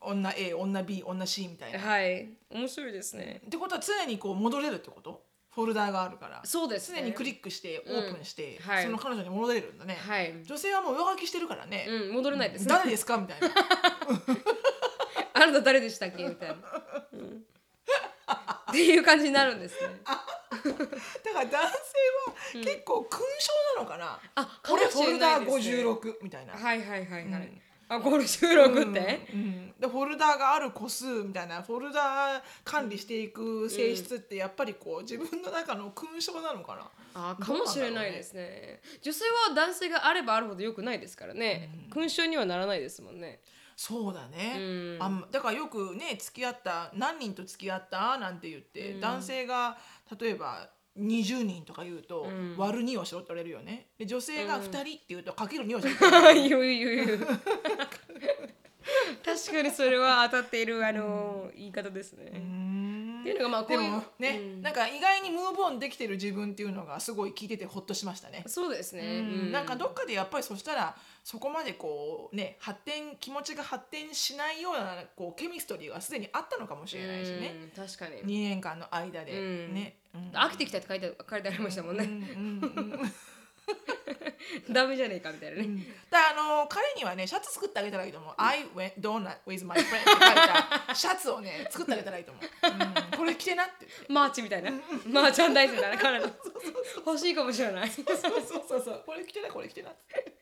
[0.00, 2.28] 女 A 女 B 女 C みたいな、っはい。
[2.50, 3.40] 面白いですね。
[3.48, 5.24] てことは常にこう戻れるってこと？
[5.54, 6.40] フォルダーがあるから。
[6.44, 7.00] そうですね。
[7.00, 8.84] 常にクリックしてオープンして、うんはい。
[8.84, 10.34] その彼女に戻れるんだね、はい。
[10.44, 12.62] 女性はもう上書きしてるからね、うん戻れないです。
[12.66, 13.16] ね誰ですか？
[13.18, 13.48] みたいな。
[15.34, 16.24] あなた誰でしたっけ？
[16.24, 16.56] みたいな、
[17.12, 17.44] うん
[18.72, 19.88] っていう感じになるんですね。
[20.02, 25.74] だから男性は結構勲章なのかな、あか俺もしれフォルダーないですね。
[25.84, 31.62] 56みたいな、はいはいはいはい、あこれ収録って、うん、でフォルダーがある個数みたいな。
[31.62, 38.80] フォルダー管理していく性質ってやっぱりこう自分の中の勲章なのかな、あかもしれないですね。
[39.02, 43.40] 女性は男性があればあるほど良くないですからね、勲章にはならないですもんね
[43.76, 44.96] そうだね、うん。
[45.00, 48.18] あんだからよくね付き合った何人と付き合った？
[48.18, 49.76] なんて言って、男性が
[50.20, 53.86] 例えば20人とか言うと、割る2をしろって言われるよね。
[53.98, 56.58] で女性が2人って言うとかける2をしろって言
[59.24, 62.32] 確かにそれは当たっているあの、言い方ですね、
[63.22, 68.44] っていうのがまあこでういうもね、なんか意外にムーブオンできてる自分っていうのがすごい聞いててほっとしましたね。
[68.46, 69.52] そうですね、うん。
[69.52, 78.22] なんかどっかでやっぱりそしたらそこまでこうね発展気持ちが発展しないようなこう chemistry がすでにあったのかもしれないしね、うん確かに。
[78.22, 79.32] 2年間の間で。
[79.32, 79.74] うん。
[79.74, 79.96] ね。
[80.14, 80.30] うん。
[80.36, 83.12] 飽きてきたって書いて書いてありましたもんね、うんうんうん
[84.70, 90.18] ダメじゃねえかみたいなね、だあの彼にはねシャツ作ってあげたらいいと思う「I went donut with my friend」って書い
[90.88, 92.44] たシャツをね 作ってあげたらいいと思う、
[93.12, 93.86] うん、これ着てなって。
[94.08, 94.70] merch みたいな、
[95.06, 96.30] merchandise みたいな彼の。
[97.06, 97.90] 欲しいかもしれない。
[97.90, 99.02] そうそうそうそう。
[99.06, 100.32] これ着てなこれ着てなって。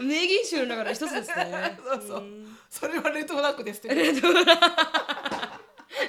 [0.00, 1.78] 名言集の中の一つですね。
[1.84, 2.24] そうそう。
[2.70, 3.94] それはレッドフラッグですって。
[3.94, 4.32] レッド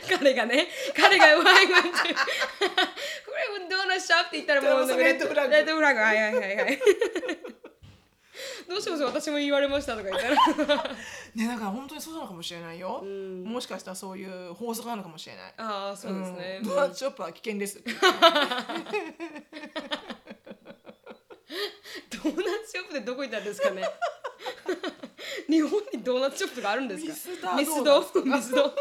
[0.09, 2.19] 彼がね彼が「ワイワイ」ってこ
[3.59, 5.51] れドーナツショップって言ったらもうレッドフラッグ。
[5.51, 5.99] レッドフラッグ。
[5.99, 6.79] はいはいはいはい。
[8.67, 10.35] どうします私も言われましたとか言ったら。
[11.35, 15.53] ねだから本当にそうなのかもしれないよ、もしかしたらそういう法則なのかもしれない。
[15.57, 16.69] ああそうですね、うん。
[16.69, 17.81] ドーナツショップは危険です。
[17.83, 23.83] ドーナツショップでどこ行ったんですかね
[25.49, 27.55] 日本にドーナツショップがあるんですか？
[27.55, 28.23] ミスドーナツド？
[28.25, 28.73] ミスド？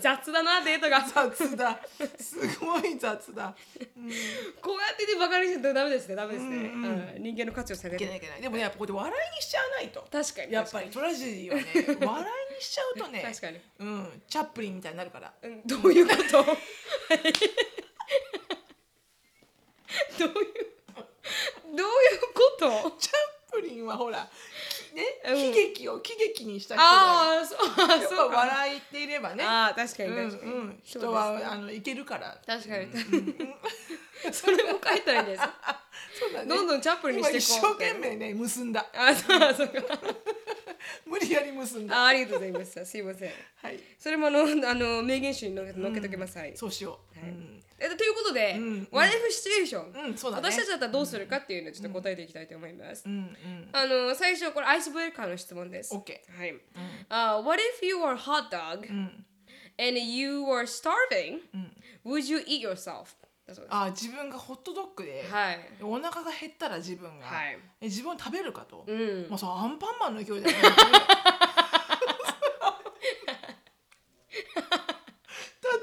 [0.00, 1.00] 雑だなデートが。
[1.00, 1.78] 雑だ。
[2.18, 3.54] すごい雑だ、
[3.96, 4.14] うん、い
[4.60, 8.40] こうやってねバカにしてダメですねダメですね、うん人間の価値を下げてけないいけない。
[8.42, 10.04] でもねやっぱここで笑いにしちゃわないと。
[10.10, 13.60] 確かにやっぱりトラジェディはね笑いにしちゃうとね 確かに。
[13.78, 15.32] うん、チャップリンみたいになるから。
[15.42, 15.62] うん。
[15.64, 16.22] どういうこと？
[20.18, 20.34] どういう
[21.76, 22.90] どういうこと？
[22.98, 23.14] チャッ
[23.50, 24.28] プリンはほら
[24.90, 25.36] きね、うん。
[25.36, 26.90] 喜劇を喜劇にした人だよ。
[26.90, 27.58] ああそう
[27.88, 28.36] あやっぱそうか。
[28.36, 29.44] 笑いっていればね。
[29.44, 32.38] ああ確かにうん確かに、人はあのいけるから。
[32.46, 32.88] 確かに、
[34.32, 35.42] それも書いたらいいんです
[36.18, 36.48] そうだね。
[36.48, 37.58] どんどんチャップリンに今一生して。
[37.58, 38.86] いこう懸命ね結んだ。
[38.94, 39.98] あそうそうか。
[41.06, 42.04] 無理やり結んだ。
[42.04, 42.84] あありがとうございます。
[42.84, 43.32] すいません。
[43.62, 43.80] はい。
[43.98, 46.56] それもあのあの名言集に載っけ載っけときます、はい。
[46.56, 47.30] そうしよう、はい。
[47.30, 50.18] うんえということで、ん What if シチュエーション、うんね。
[50.22, 53.68] 私たちだったらどうするかっていうのをちょっと答えていきたいと思います、うんうん。
[53.72, 55.94] あの最初これアイスブレーカーの質問です。
[55.94, 56.54] OK はい、
[57.08, 59.24] あ What if you are hot dog、ん。
[59.78, 61.40] and you are starving、
[62.04, 63.16] would you eat yourself?
[63.68, 65.58] あ自分がホットドッグで、はい。
[65.82, 67.58] お腹が減ったら自分が、はい。
[67.80, 69.26] え自分を食べるかと、うん。
[69.28, 70.72] まあそうアンパンマンの勢いだよねだっ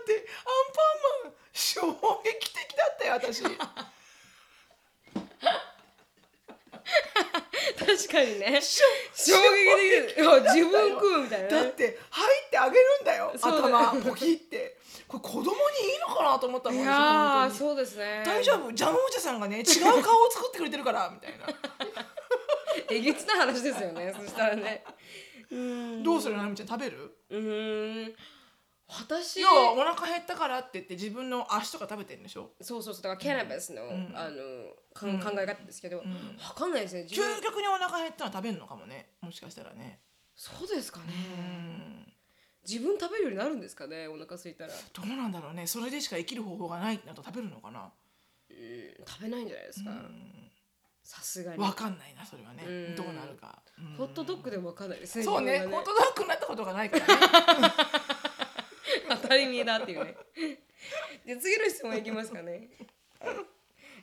[0.05, 0.81] てアンパ
[1.25, 1.81] ンマン衝
[2.23, 2.87] 撃的だ
[3.31, 3.67] ったよ私。
[7.77, 8.61] 確かにね。
[8.61, 8.83] 衝
[9.35, 10.17] 撃的。
[10.17, 11.53] いや自分食うみたいなね。
[11.63, 13.33] だって入ってあげるんだよ。
[13.41, 14.77] 頭ポキって。
[15.07, 18.23] これ子供にいいのかなと思ったもんい私やそうですね。
[18.25, 18.71] 大丈夫？
[18.73, 19.65] ジャムおじさんがね違う
[20.03, 21.45] 顔を作ってくれてるからみたいな。
[22.89, 24.13] えげつない話ですよね。
[24.17, 24.83] そしたらね。
[25.49, 26.67] うんどうするなみちゃん？
[26.67, 27.17] 食べる？
[27.29, 28.15] うーん
[28.89, 32.51] 私要はお腹減ったからって言って自分の足とか食べてるんでしょ？
[32.61, 33.81] そうそうそうだからキャナビスの,、
[34.15, 34.37] あの
[34.93, 36.03] かん考え方ですけど、わ
[36.55, 37.37] かんないですね自分。
[37.39, 39.99] 究極にお腹減ったら食べるのかもねもしかしたらね。
[40.35, 42.13] そうですかね、うん。
[42.65, 47.91] 自分食べるようになるんですかねお腹空いたら、どうなんだろうねそれでしか生きる方法がないなると食べるのかな？
[48.49, 48.55] うん、
[49.05, 49.91] 食べないんじゃないですか。
[51.03, 51.61] さすがに。
[51.61, 52.63] わかんないなそれはね。
[52.65, 52.95] うん。
[52.95, 53.97] どうなるか、うん。
[53.97, 57.13] ホットドッグでもわかんないですねそうね自分がホットドッグになったことがないからね
[59.21, 60.15] 当たり前だっていうね。
[61.25, 62.69] で次の質問いきますかね。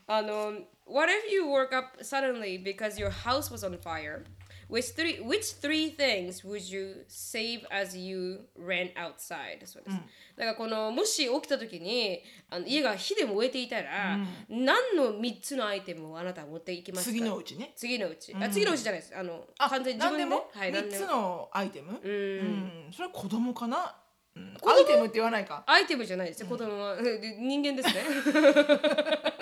[0.07, 0.53] あの
[0.87, 4.25] What if you woke up suddenly because your house was on fire?
[4.69, 9.65] Which three, which three things would you save as you ran outside?
[9.67, 9.97] そうです。
[10.37, 17.13] だからこのもし起きた時にあの家が火で燃えていたら、何の3つのアイテムをあなたは持っていきますか？
[17.13, 17.73] 次のうちね。
[17.77, 19.17] 次のうち、あ次のうちじゃないです。
[19.17, 20.25] あのあ完全に自分で？
[20.25, 20.51] 何でも？
[20.53, 22.01] はい何3つのアイテム？
[22.03, 22.11] うん。
[22.11, 22.93] うん。
[22.93, 23.77] それは子供かな？
[23.77, 24.04] うん
[24.37, 25.63] アイテムって言わないか。
[25.67, 26.41] アイテムじゃないです。
[26.41, 28.03] よ、子供はで 人間ですね。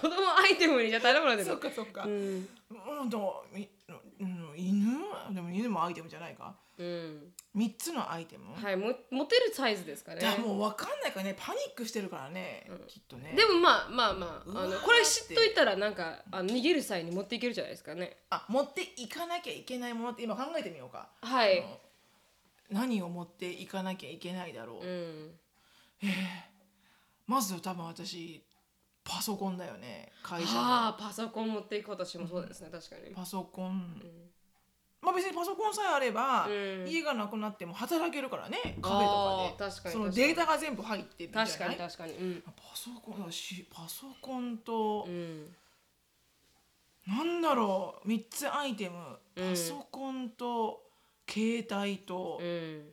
[0.00, 2.04] 子供アイテムにじゃ頼まれてそっるかそっか。
[2.04, 2.48] うん、
[3.00, 3.68] うんでもみ
[4.20, 4.98] うん犬？
[5.32, 6.54] でも犬もアイテムじゃないか。
[6.78, 8.54] うん、3つのアイテム？
[8.54, 10.20] はいも持てるサイズですかね。
[10.20, 11.36] じゃあもう分かんないからね。
[11.38, 12.70] パニックしてるからね。
[12.86, 13.34] きっとね。
[13.36, 18.18] でもまあまあまああのこれ知っといたらなんかあの逃げる際に持っていけるじゃないですかね。
[18.30, 21.08] あ持っていかなきゃいけないものって今考えてみようか。
[21.20, 21.64] はい
[22.70, 25.30] 何を持っていかなきゃいけないだろう、うん。
[27.26, 28.44] まず多分私
[29.04, 30.12] パソコンだよね。
[30.22, 30.60] 会社の。
[30.60, 32.68] はあパソコン持っていく私もそうですね。
[32.70, 33.14] 確かに。
[33.14, 34.02] パソコン、
[35.00, 36.86] まあ別にパソコンさえあれば、うん。
[36.86, 38.58] 家がなくなっても働けるからね。
[38.82, 39.70] カフェとかで。
[39.70, 41.46] 確かにそのデータが全部入ってるじゃない？
[41.46, 42.12] 確かに確かに。
[42.12, 42.42] うん。
[42.42, 45.46] パソコンだしパソコンと、うん。
[47.06, 48.08] なんだろう。
[48.08, 48.98] 3つアイテム。
[49.36, 49.50] うん。
[49.52, 50.87] パソコンと
[51.28, 52.92] 携帯とうん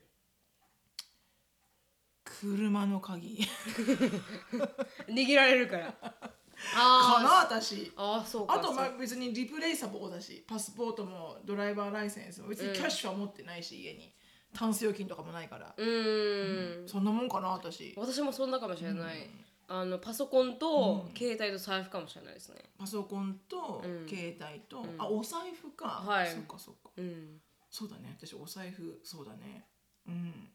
[2.26, 3.40] 車の鍵。
[5.08, 5.94] 逃げられるから。
[5.94, 6.30] か
[6.74, 7.92] あな私。
[7.96, 14.14] ああそうかあとまあ別にリプレイサボーだしパスポートもドライバーライセンスも別にキャッシュは持ってないし、家に。
[14.54, 16.88] タンス預金とかもないから、うーん。
[16.88, 17.94] そんなもんかな私。
[17.98, 19.30] 私もそんなかもしれない、
[19.68, 22.72] あのパソコンと携帯と財布かもしれないですね。
[22.78, 24.08] パソコンとうん。
[24.08, 26.32] 携帯と、あお財布か、はい。
[26.32, 26.92] そっかそっか。
[26.96, 27.42] うん
[27.78, 28.16] そうだね。
[28.18, 29.66] 私お財布そうだね。
[30.08, 30.50] うん。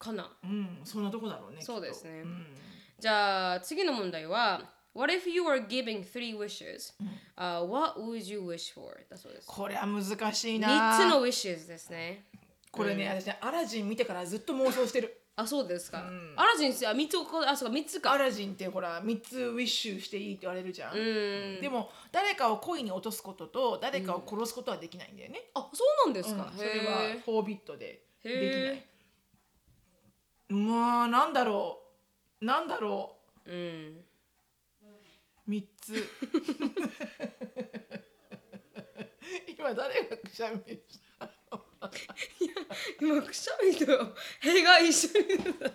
[0.00, 0.36] かな。
[0.42, 2.22] うんそんなとこだろうねそうですね。
[2.22, 2.44] うん。
[2.98, 6.92] じゃあ次の問題は What if you were giving three wishes?、
[7.36, 9.06] uh, what would you wish for?
[9.08, 9.46] だそうです。
[9.46, 10.98] これは難しいな。
[10.98, 12.24] 3つの wishes ですね。
[12.72, 16.04] これね、私ねアラジン見てからずっと妄想してるあそうですか、
[16.36, 18.12] アラジンあ3つこあそうか3つか。
[18.12, 21.00] アラジンってほら3つウィッシュしていいって言われるじゃん、う
[21.58, 21.60] ん。
[21.62, 26.58] でも誰かを恋に落とすことと誰かを殺すことはできないんだよね、あそうなんですか、うん。
[26.58, 28.44] それはへフォービットでできない。
[28.44, 28.86] へ
[30.50, 31.80] まあなんだろ
[32.42, 32.44] う。
[32.44, 33.16] なんだろ
[33.46, 33.94] え
[35.48, 35.54] うん。
[35.54, 36.08] う3つ。
[39.56, 40.99] 今誰がくしゃみしたの？
[41.80, 42.52] いや
[43.00, 43.86] 今くしゃみと
[44.40, 45.70] 屁が一緒に出てた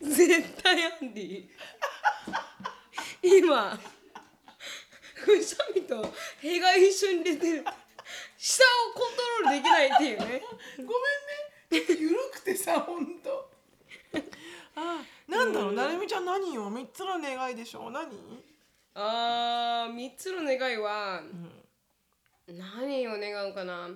[0.00, 1.44] 絶対アンディ
[3.22, 3.78] 今
[5.24, 7.64] くしゃみと屁が一緒に出てる。
[8.38, 10.42] 下をコントロールできないっていうね。
[10.78, 11.86] ごめんね。
[11.88, 13.50] ゆるくてさほんと
[14.76, 15.72] あなんだろう。
[15.72, 17.90] なるみちゃん何よ三つの願いでしょう。
[17.90, 18.06] 何？
[18.98, 21.20] あー3つの願いは、
[22.48, 23.90] 何を願うかな。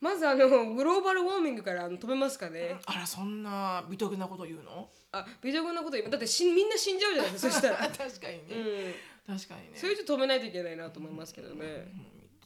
[0.00, 2.76] まずあのグローバルウォーミングからあの止めますかね。
[2.86, 4.88] あらそんな美徳なこと言うの？
[5.12, 6.10] あ微妙なこと言う。
[6.10, 8.94] だってしみんな死んじゃうじゃないですかそしたら、 確かにうね、ん、
[9.26, 9.76] 確かにね。
[9.76, 11.64] それじゃ止めないといけないなと思いますけどね。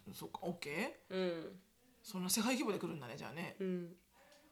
[0.07, 0.15] うん。
[0.15, 1.15] そうかオッケー。
[1.15, 1.61] うん。
[2.03, 3.57] そんな世界規模で来るんだねじゃあね。
[3.59, 3.97] うん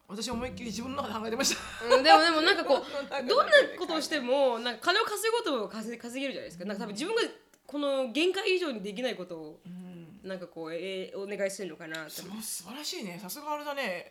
[0.08, 1.84] 私思いっきり自分の中で考えてました。
[1.94, 2.80] うんでもでもなんかこう
[3.28, 6.64] どんなことをしてもなんか金を稼ぐことも稼稼げるじゃないですか。
[6.64, 7.22] なんか多分自分が
[7.66, 9.98] この限界以上にできないことをうん。
[10.24, 13.18] なんかこう、えーお願いしてるのかな素晴らしいね。
[13.22, 14.08] さすがあれだね。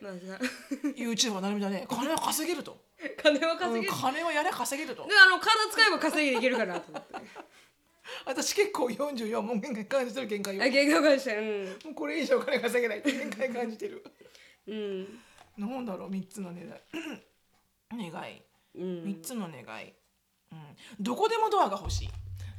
[0.96, 2.80] YouTuber なるみだね金は稼げると。
[3.22, 5.06] 金はうん稼げる、金はやれ稼げると。
[5.06, 7.14] であの体使えば稼ぎできるかなと思って。
[8.24, 11.78] 私結構44もう限界感じてる限界よあ限界感じてる。
[11.84, 14.04] もうこれ以上金稼げないって限界感じてる。
[14.66, 15.22] うんうん
[15.58, 16.66] なんだろう三つの願い。
[18.10, 18.42] 願い。
[18.74, 19.04] うん。
[19.04, 19.92] 三つの願い、
[20.52, 22.08] うん、どこでもドアが欲しい。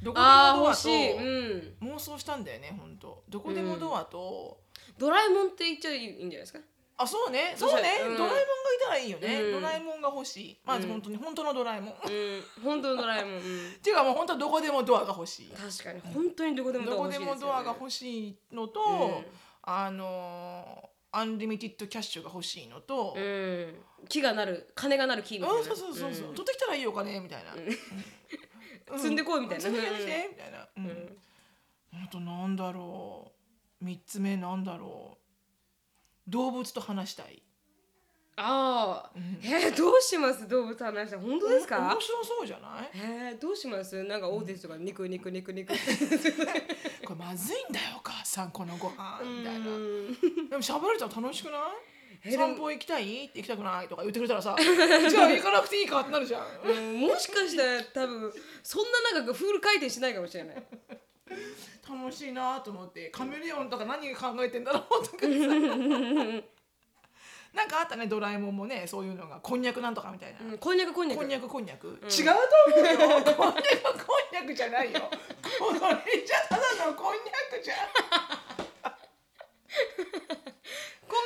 [0.02, 3.22] どこでもドアと欲しい、うん、妄想したんだよね本当。
[3.28, 4.60] どこでもドアと、
[4.98, 6.60] ドラえもんって言っちゃいいんじゃないですか？
[6.96, 7.54] あそうね。
[7.56, 8.16] そううね、うん。
[8.16, 9.60] ドラえもんがいたらいいよね、うん。
[9.60, 10.60] ドラえもんが欲しい。
[10.64, 12.42] まず本当に、本当のドラえもん、っうん。
[12.62, 13.40] 本当のドラえもん、うん、
[13.82, 15.50] ていうかもう本当どこでもドアが欲しい。
[15.50, 16.00] 確かに。
[16.12, 18.84] 本当にどこでもドどこア欲しいですよ、ね、でもドアが欲しいのと、う
[19.20, 19.26] ん。
[19.62, 23.74] あのー unlimited cash が欲しいのと、うん。
[24.08, 25.58] 木がなる金がなる木みたいな。
[25.58, 26.34] うん、そうそうそうそう、ん。
[26.34, 28.98] 取ってきたらいいよお金みたいな、うん。
[28.98, 29.64] 積んでこいみたいな。
[29.64, 31.18] 積んできてみたいな、うん。
[32.04, 33.32] あとなんだろ
[33.80, 33.84] う。
[33.84, 36.30] 三つ目なんだろう。
[36.30, 37.42] 動物と話したい
[38.42, 39.10] ああ、
[39.42, 40.48] えー、どうします？
[40.48, 41.78] 動物話したら本当ですか？
[41.78, 42.90] 面白そうじゃない？
[42.94, 44.02] えー、どうします？
[44.04, 45.74] なんかオーディスとか肉肉肉肉こ
[47.10, 49.66] れまずいんだよお母さんこのご飯みたいな。
[49.66, 50.12] うん。
[50.48, 52.32] でも喋れたら楽しくない？
[52.32, 56.46] 散歩行きたい行きたくないとか言ってくれたらさじゃあ行かなくていいかってなるじゃん。
[56.68, 60.56] うんもしかしたら多分そんななんかフル回転しないかもしれない。
[61.88, 65.26] 楽しいなと思ってカメレオンとか何考えてんだろうとかさ
[67.54, 71.18] なんかあったねドラえもんもねそういうのがこんにゃくなんとかみたいな、うんこんにゃくこんにゃく。
[71.20, 72.98] こんにゃくこんにゃく、違うと思うよ。
[72.98, 73.52] こんにゃくこん
[74.32, 75.00] にゃくじゃないよ。
[75.58, 75.78] これ
[76.24, 77.78] じゃただのこんにゃくじゃん。
[81.08, 81.16] こ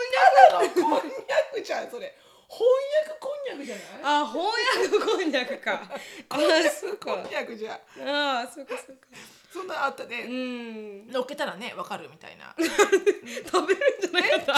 [0.48, 2.14] ただのこんにゃくじゃんそれ。
[2.48, 2.64] 翻
[3.08, 3.84] 訳こんにゃくじゃない？
[3.98, 5.82] んにゃくあ翻訳こんにゃくか。
[6.30, 7.74] あーそうこんかにゃくじゃん。
[8.08, 9.06] ああそうかそうか。
[9.52, 11.08] そんなあったうね、ん。
[11.10, 12.54] 乗っけたらねわかるみたいな。
[12.58, 14.54] 食べるんじゃなかった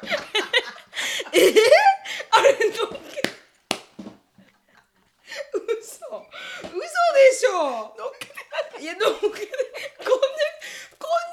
[2.32, 3.22] あれどっけ？
[5.80, 6.26] 嘘。
[6.62, 6.78] 嘘で
[7.34, 7.94] しょ。
[7.98, 8.32] 乗っけて
[8.82, 8.86] い。
[8.86, 9.42] やどっけこんにゃく
[10.06, 10.18] こんに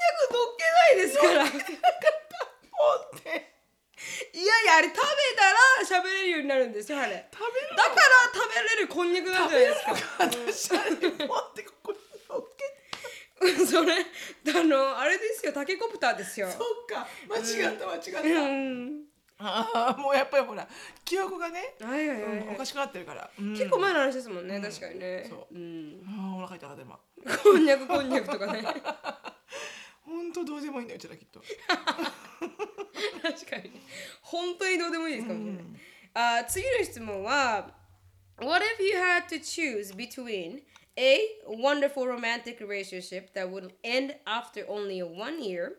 [0.04, 1.44] ゃくどっけないですから。
[1.44, 1.46] っ
[3.22, 3.28] て。
[4.32, 5.00] やいやあれ食べ
[5.36, 5.58] たら
[6.02, 7.26] 喋れるようになるんですよあれ。
[7.32, 7.96] 食べるだから
[8.34, 9.74] 食べれるこんにゃくなんじゃないで
[10.54, 10.76] すか。
[10.78, 11.00] 私あれ持っ
[11.54, 12.77] てここに乗っけて
[13.66, 16.48] それあのあれですよタケコプターですよ。
[16.50, 17.06] そっか。
[17.28, 17.36] 間
[17.70, 19.04] 違った間違った、うん。
[19.38, 20.68] ああもうやっぱりほら
[21.04, 23.52] 記憶がね、はいはいはい、うんおかしくなってるから、うん。
[23.52, 25.26] 結構前の話ですもんね、確かにね。
[25.28, 25.54] そう。
[25.54, 26.98] うん、ああお腹痛かった今。
[27.42, 28.62] こんにゃくこんにゃくとかね。
[30.04, 31.40] 本当どうでもいいんだようちらきっと。
[33.22, 33.70] 確かに。
[34.22, 35.64] 本当にどうでもいいですかもしれない、
[36.40, 37.70] あ次の質問は
[38.38, 40.62] What if you had to choose between
[40.98, 41.20] A.
[41.46, 45.76] Wonderful romantic relationship that would end after only one year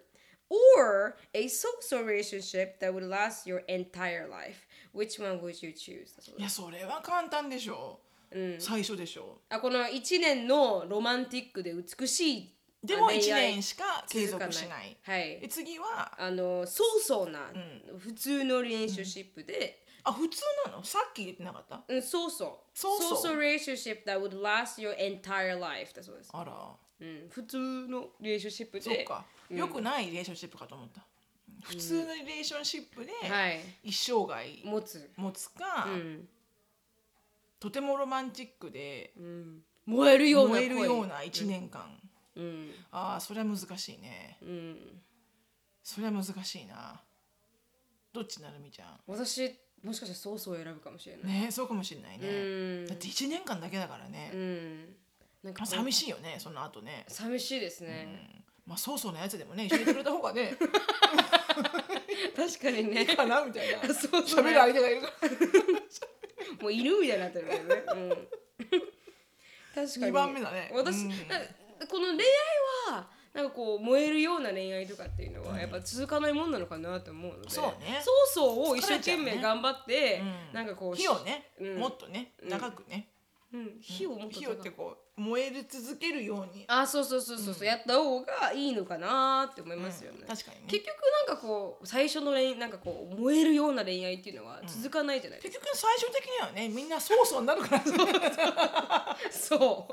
[0.49, 6.15] or a social relationship that would last your entire life which one would you choose?
[6.37, 7.99] いやそれは簡単でしょ
[8.31, 17.51] う、最初でしょあこの1年のロマンティックで美しいでも1恋愛年しか継続しないはいで次はあのそうそうな、
[17.97, 20.83] 普通のリレーションシップで、あ普通なの？
[20.83, 21.83] さっき言ってなかった？
[21.87, 22.77] うん、そうそう。
[22.77, 23.21] そうそう。
[23.21, 25.93] そう relationship that would last your entire life.
[25.93, 26.53] だそうです、あら。
[27.01, 28.83] うん、普通のリレーションシップで。
[28.83, 31.05] そっか、よくないリレーションシップかと思った。
[31.61, 33.59] 普通のリレーションシップではい。
[33.83, 36.27] 一生涯持つ、持つか、うん。
[37.59, 41.99] とてもロマンチックでうん、燃えるような燃恋えるような1年間、
[42.35, 42.71] うん。
[42.91, 44.37] ああそれは難しいね。
[44.41, 45.01] うん。
[45.83, 47.01] それは難しいな。
[48.13, 52.31] どっちなるみちゃ私もしかしたらそうそう選ぶかもしれない、んねそうかもしれないね、う
[52.83, 52.87] ん。
[52.87, 54.95] だって1年間だけだからね、うん。
[55.43, 60.55] なんか寂しいよねその後ね、寂しいですね、まあそうそうなやつでもね一緒にくれた方がね。
[62.35, 63.01] 確かにね。
[63.01, 63.93] いいかなみたいな。
[63.93, 64.43] そうそう。
[64.43, 65.29] 喋る相手がいるから。
[66.61, 70.71] もう犬みたいになってるけどね、うん、確かに二番目だね。
[70.73, 71.09] 私、うん。
[71.09, 71.15] な
[71.87, 72.25] この恋
[72.89, 78.01] 愛はなんかこう燃えるような恋愛とかっていうのはやっぱ続かないもんなのかなと思うので、そうね。
[78.01, 80.53] そうそうを一生懸命頑張って、うん。
[80.53, 81.77] なんかこう火をね、うん。
[81.77, 83.09] もっとね長くね、
[83.51, 87.65] うん、火をもっと火をってこう燃え続けるように、あそうそうそうそう、う。
[87.65, 90.27] やった方がいいのかなって思いますよね、うん。
[90.27, 90.63] 確かにね。
[90.67, 90.95] 結局
[91.27, 97.83] なんかこう最初の恋なんかこう燃えるような恋愛っていうのは続かないじゃないですか、結局最終的にはねみんなそうそうになるから。
[99.31, 99.59] そう。
[99.59, 99.87] 本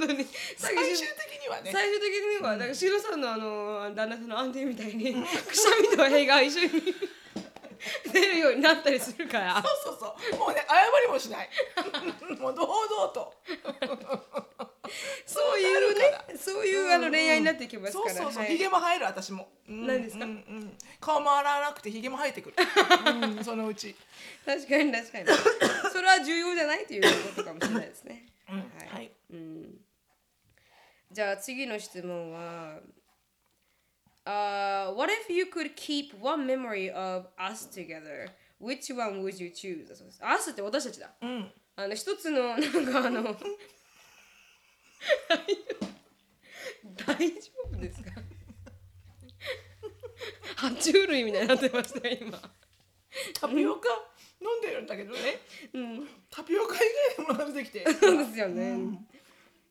[0.00, 0.26] 当に。
[0.58, 1.72] 最終的にはね。
[1.72, 6.70] 最終的には、だからシロさんのあの旦那さんの安定みたいに、くしゃみと屁が一緒に
[8.12, 9.62] 出るようになったりするから。
[9.62, 10.38] そうそうそう。
[10.38, 10.74] もうね謝
[11.06, 11.48] りもしない。
[12.40, 13.34] もう堂々と。
[15.26, 18.14] そういうねそういうあの恋愛になっていきますそうから。
[18.16, 18.52] そうそう、はい。
[18.52, 20.24] ひげも生える私も、うん何ですか？
[20.24, 20.78] うんうん。
[21.00, 22.56] 顔も洗わなくてひげも生えてくる、
[23.06, 23.94] うん、そのうち、
[24.44, 25.26] 確かに確かに。
[25.92, 28.88] それは重要じゃないということかもしれないですね、うんはい。
[28.88, 29.10] はい。
[29.30, 29.80] うん、
[31.10, 32.78] じゃあ次の質問は、
[34.26, 38.28] uh, What if you could keep one memory of us together?
[38.60, 39.88] Which one would you choose?
[39.88, 41.10] だそうです us って私たちだ。
[41.20, 42.60] うんあの一つのなん
[42.92, 43.22] かあの
[46.94, 48.10] 大丈夫ですか？
[50.56, 52.38] 爬虫類みたいになってましたよ今。
[53.40, 53.88] タピオカ？
[54.40, 55.18] 飲んでるんだけどね
[55.72, 56.78] うん、タピオカ以
[57.16, 58.98] 外のものが出てきて そうですよね。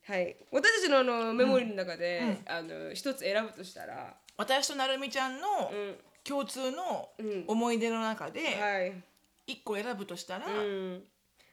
[0.05, 7.45] はい、私たちのあのメモリーの中で、あの一つ選ぶとしたら、私となるみちゃんのうん、共通のうん。
[7.47, 9.03] 思い出の中ではい、
[9.47, 11.03] 一個選ぶとしたら、うん、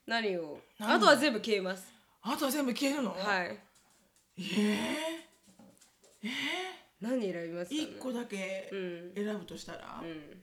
[0.07, 1.93] 何を、何あとは全部消えます。
[2.23, 3.59] あとは全部消えるの、はい、
[4.39, 4.79] え
[7.01, 7.97] 何選びますー、か、ね？
[7.97, 10.43] 一個だけうん、選ぶとしたら、うん、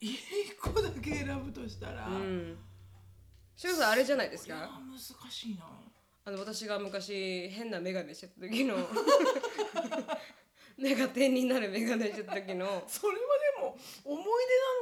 [0.00, 0.18] 一
[0.60, 2.58] 個だけ選ぶとしたら、うん。
[3.56, 4.54] しゅうさんあれじゃないですか？
[4.54, 5.64] いや難しいな
[6.30, 8.76] あの私が昔変なメガネしてた時の
[10.78, 13.20] 目が点になるメガネしてた時のそれは
[13.58, 14.32] でも思い出な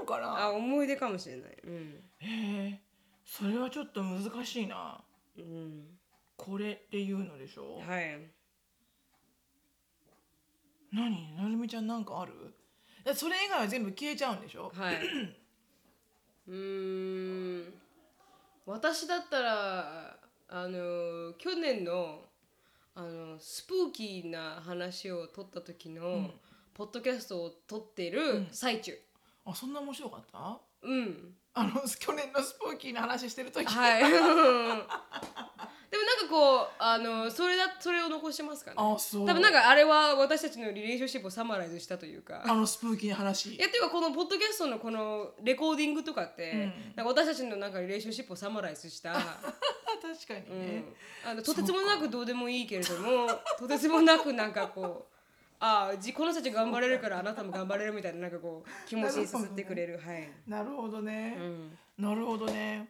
[0.01, 0.43] のかな？
[0.45, 1.57] あ思い出かもしれない。
[1.65, 2.83] うん、へえ
[3.25, 5.03] それはちょっと難しいな
[5.39, 5.99] うん、
[6.37, 7.79] これっていうのでしょ？
[7.79, 8.31] はい。
[10.93, 11.35] 何？
[11.35, 12.35] なるみちゃんなんかある？
[13.15, 14.71] それ以外は全部消えちゃうんでしょ？
[14.75, 14.97] はい。
[16.47, 17.75] うーん。
[18.67, 20.19] 私だったら
[20.51, 22.21] あの去年の
[22.95, 26.31] あのスプーキーな話を撮った時の、
[26.75, 28.99] ポッドキャストを撮ってる最中。
[29.45, 30.59] あそんな面白かった？
[30.83, 31.35] うん。
[31.55, 34.03] あの去年のスプーキーな話してる時、はい。
[36.19, 38.77] なんかこうあのそれだそれを残してますかね。
[38.79, 39.27] あそう。
[39.27, 42.43] 多分なんかあれは私たちのリレーションシップをサマライズしたというか。
[42.45, 43.55] あのスプーキーな話。
[43.55, 46.61] いやっていうかこのポッドキャストのこのレコーディングとかって、うん。
[46.97, 49.15] なんか私たちのなんかリレーションシップをサマライズした、
[50.01, 50.85] 確かにうねん、
[51.27, 55.15] あのとてつもなくどうでもいいけれどもとてつもなくなんかこう
[55.61, 59.99] ああじこの人たち頑張れるからあなたも頑張れるみたいななんかこう気持ちにさせてくれる。
[60.05, 61.79] はい、なるほどね、うん。
[61.99, 62.89] なるほどね。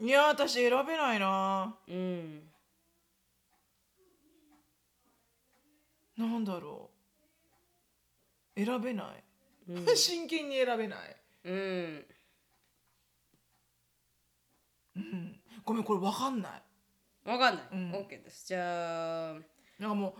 [0.00, 1.74] いや私選べないな。
[1.88, 2.47] うん、
[6.18, 6.90] なんだろ
[8.56, 8.64] う。
[8.64, 9.24] 選べない、
[9.68, 9.86] うん。
[9.96, 11.16] 真剣に選べない。
[11.44, 12.06] うん、
[15.64, 16.62] ごめんこれわかんない。
[17.28, 17.92] わかんない、うん。
[17.92, 18.48] OK です。
[18.48, 19.32] じゃあ、
[19.78, 20.14] なんかもう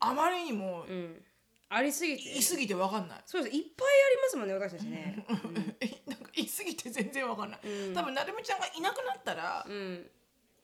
[0.00, 1.24] あまりにもうん、
[1.70, 2.22] ありすぎて。
[2.24, 3.56] 言い過ぎてわかんない、そうです。
[3.56, 5.24] いっぱいありますもんね私たちね。
[6.06, 7.94] なんか言い過ぎて全然わかんない、うん。
[7.94, 10.10] 多分なるみちゃんがいなくなったら、うん。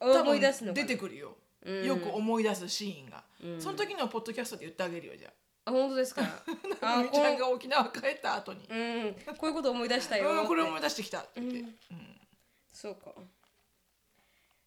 [0.00, 1.84] 思い出すの出てくるよ、うん。
[1.86, 3.60] よく思い出すシーンが、うん。
[3.60, 5.28] その時のポッドキャストで言ってあげるよじゃ
[5.66, 5.70] あ。
[5.70, 6.22] 本当ですか？
[6.82, 11.40] あみちゃんが沖縄帰った後に、うんこういうこと思い出したようん、これ思い出してきたって。
[11.40, 11.74] 言って、
[12.72, 13.14] そうか。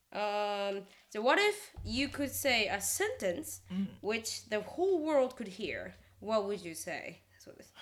[0.10, 1.54] Um, so what if
[1.84, 3.62] you could say a sentence
[4.02, 5.94] which the whole world could hear?
[6.22, 7.24] What would you say?
[7.40, 7.74] そうです。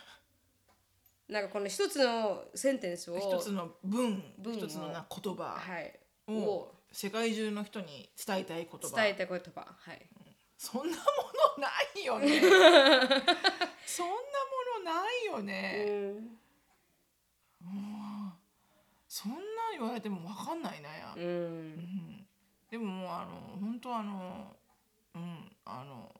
[1.27, 5.99] なんかこの一つのセンテンスを一つの文文を一つのな言葉はい。
[6.27, 8.95] をを世界中の人に伝えたい言葉。
[9.01, 9.75] 伝えた言葉。
[9.77, 10.05] はい。
[10.57, 11.03] そんなも
[11.57, 11.69] のな
[12.01, 12.39] いよね。
[13.85, 14.19] そんなも
[14.79, 16.37] のないようね、ん。
[19.07, 19.41] そんなん
[19.77, 22.25] 言われても分かんないなや、うん。
[22.69, 24.55] でももうあの本当あの
[25.15, 26.11] うんあの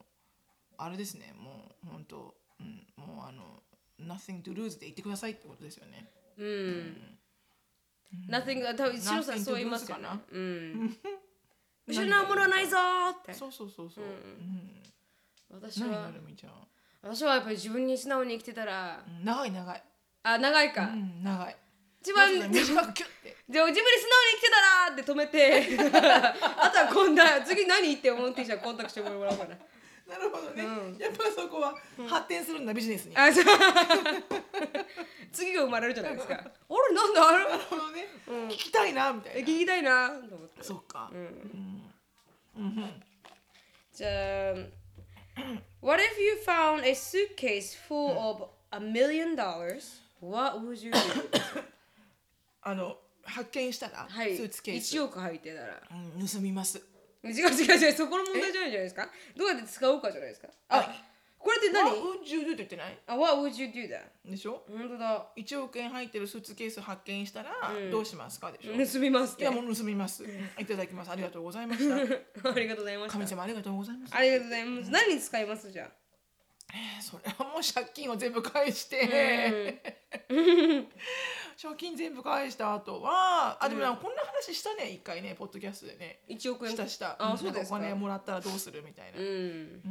[0.78, 1.34] あれですね。
[1.38, 3.62] もう本当、うん、もうあの
[4.00, 6.10] nothing to lose で言ってくださいってことですよね。
[6.38, 7.18] うん。
[8.30, 10.22] Nothing が多分シロさんそう言いますかな？
[11.88, 11.96] うん。
[11.96, 13.34] 失うものはないぞーって。
[13.34, 14.84] そうそうそうそう、うん。
[15.52, 16.12] 私何なは
[17.02, 19.04] 私はやっぱり自分に素直に生きてたら。
[19.08, 19.84] うん長い長い、
[20.24, 21.56] あ長いか、うん、長い。
[22.02, 23.38] 一番短くキュッて。
[23.50, 25.42] じゃあ自分に素直に生きてたらって止めて。
[26.62, 29.56] あとは今度は次何って思ってじゃあコンタクトしてもらおうかな
[30.08, 30.98] なるほどね、うん。
[30.98, 31.76] やっぱりそこは
[32.08, 33.16] 発展するんだ、ビジネスに。
[33.16, 33.46] なあそう。
[35.32, 36.36] 次が生まれるじゃないですか。
[36.36, 37.40] あれなんだあれ？
[37.40, 38.48] るほどね、うん。
[38.50, 39.40] 聞きたいなみたいな。
[39.40, 40.64] え聞きたいなと思って。
[40.64, 41.92] そっか、うん。
[42.56, 42.64] うん。
[42.64, 43.04] うん。
[43.94, 44.54] じゃあ
[45.82, 50.02] What if you found a suitcase full of a million dollars?
[50.22, 50.98] What would you do?
[52.62, 54.38] あの発見したら、はい。
[54.38, 55.82] スーツケース、1億入ってたら。
[55.92, 55.94] う
[56.24, 56.82] ん、盗みます
[57.30, 59.10] 違う違う違うそこの問題じゃないじゃないですか。
[59.36, 60.48] どうやって使うかじゃないですか。
[60.70, 61.02] あ
[61.38, 61.90] これって何？
[61.90, 62.98] あうん十って言ってない？
[63.06, 64.02] あ What would you do that?
[64.30, 64.64] でしょ？
[64.68, 65.28] 本当だ。
[65.38, 67.92] 1億円入ってるスーツケース発見したら、うん。
[67.92, 69.44] どうしますかでしょ、盗みますって。
[69.44, 70.24] いやもう盗みます、
[70.58, 71.12] いただきます。
[71.12, 71.96] ありがとうございました。
[72.50, 73.14] ありがとうございました。
[73.14, 74.16] 神様ありがとうございます。
[74.16, 74.92] ありがとうございます。
[74.92, 75.92] 何に使いますじゃ
[76.74, 79.82] えーそれはもう借金を全部返して、
[81.62, 86.20] 借金全部返した後はあでもなんかこんな話したね一回ねポッドキャストでね。
[86.30, 86.74] あ1億円。
[86.74, 87.16] したした。
[87.20, 87.38] あん。
[87.38, 89.20] そうですお金もらったらどうするみたいな。
[89.20, 89.82] うん。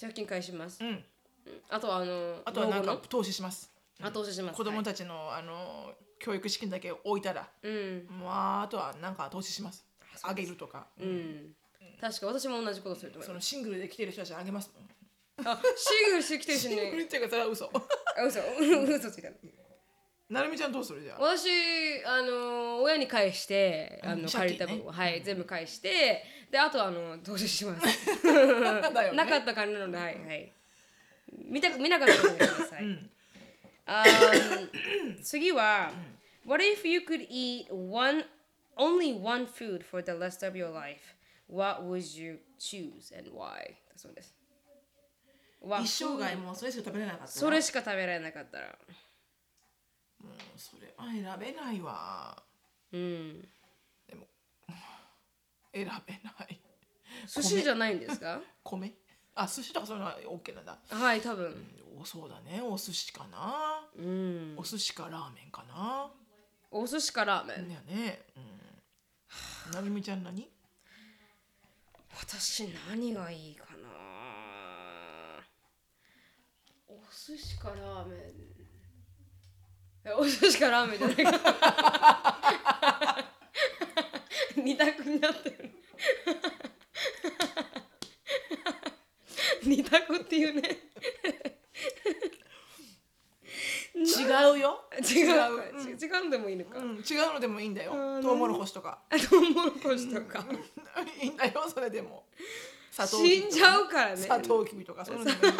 [0.00, 0.82] 借金返します。
[0.82, 1.04] うん。
[1.68, 3.70] あとはあのあとはなんか投資します。
[4.00, 4.56] の後押しします。
[4.56, 7.48] 子供はいたちのあの教育資金だけ置いたら。
[7.62, 8.06] うん。
[8.22, 9.84] まああとはなんか投資します。
[10.22, 10.86] あげるとか。
[10.98, 11.54] うん。
[12.00, 14.86] 確か私も同じことすると思いそまのシングルで来てる人たちにあげますもん。
[14.86, 17.70] すあシングルしてきてるし シングルねっていうかそれは嘘
[18.20, 18.40] あ嘘
[18.98, 19.28] 嘘ついた
[20.28, 21.02] なるみちゃんどうする？
[21.02, 21.20] じゃあ。
[21.20, 21.48] 私
[22.06, 28.22] あの親に返してあうんの借りた分を、はい全部返してであとはあの投資します。
[28.22, 29.16] だよね。
[29.16, 30.52] なかった金なのではいはい。
[31.32, 33.10] 見た見なかったらごめんなさい、ん。
[33.86, 35.92] あー次は、
[36.46, 38.24] What if you could eat one
[38.76, 41.00] only one food for the rest of your life?
[41.48, 43.74] What would you choose and why?
[43.92, 44.34] だそうです。
[45.62, 48.66] わ一生涯もうそれしか食べれなかったらそれしか食べられなかったら。
[50.22, 51.04] もうそれは
[51.38, 52.42] 選べないわ。
[52.92, 53.48] うん。
[54.06, 54.26] でも
[55.72, 56.60] 選べない。
[57.26, 58.40] 寿司じゃないんですか？
[58.64, 58.94] 米？
[59.34, 60.78] あ寿司とかそういうのは OK なんだ。
[60.88, 61.76] はい、多分。
[61.98, 62.60] おそうだね。
[62.62, 64.54] お寿司かな、うん。
[64.58, 66.10] お寿司かラーメンかな。
[66.70, 67.68] お寿司かラーメン。
[67.68, 68.22] だよね。
[68.36, 68.40] う
[69.70, 69.72] ん。
[69.72, 70.50] なるみちゃん何？
[72.18, 73.88] 私何がいいかな
[76.88, 78.20] お寿司かラーメン。
[80.04, 81.40] えお寿司かラーメンじゃないか。
[84.56, 85.70] 二択になってる。
[89.64, 90.62] 二択っていうね。
[93.94, 94.84] 違うよ。
[94.98, 95.26] 違う。
[95.26, 95.36] 違う。
[95.90, 97.92] 違う違うんでもいいのか、うん、違うのでもいいんだよ。
[97.92, 99.00] ートウモロコシとか。
[99.10, 100.44] あトウモロコシとか、
[101.20, 102.24] いいんだよそれでも。
[102.90, 104.16] 砂糖死んじゃうからね。
[104.16, 105.30] 砂糖きびとかそういうの。
[105.30, 105.54] でもいいよ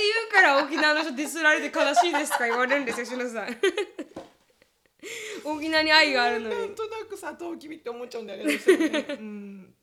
[0.00, 3.56] 言うから沖縄の人ディスられて悲しいですとか言われるんですよ、しのさん。
[5.44, 6.54] 沖縄に愛があるのに。
[6.56, 9.74] なんとなく砂糖きびって思っちゃうんだよねどうしてもねうん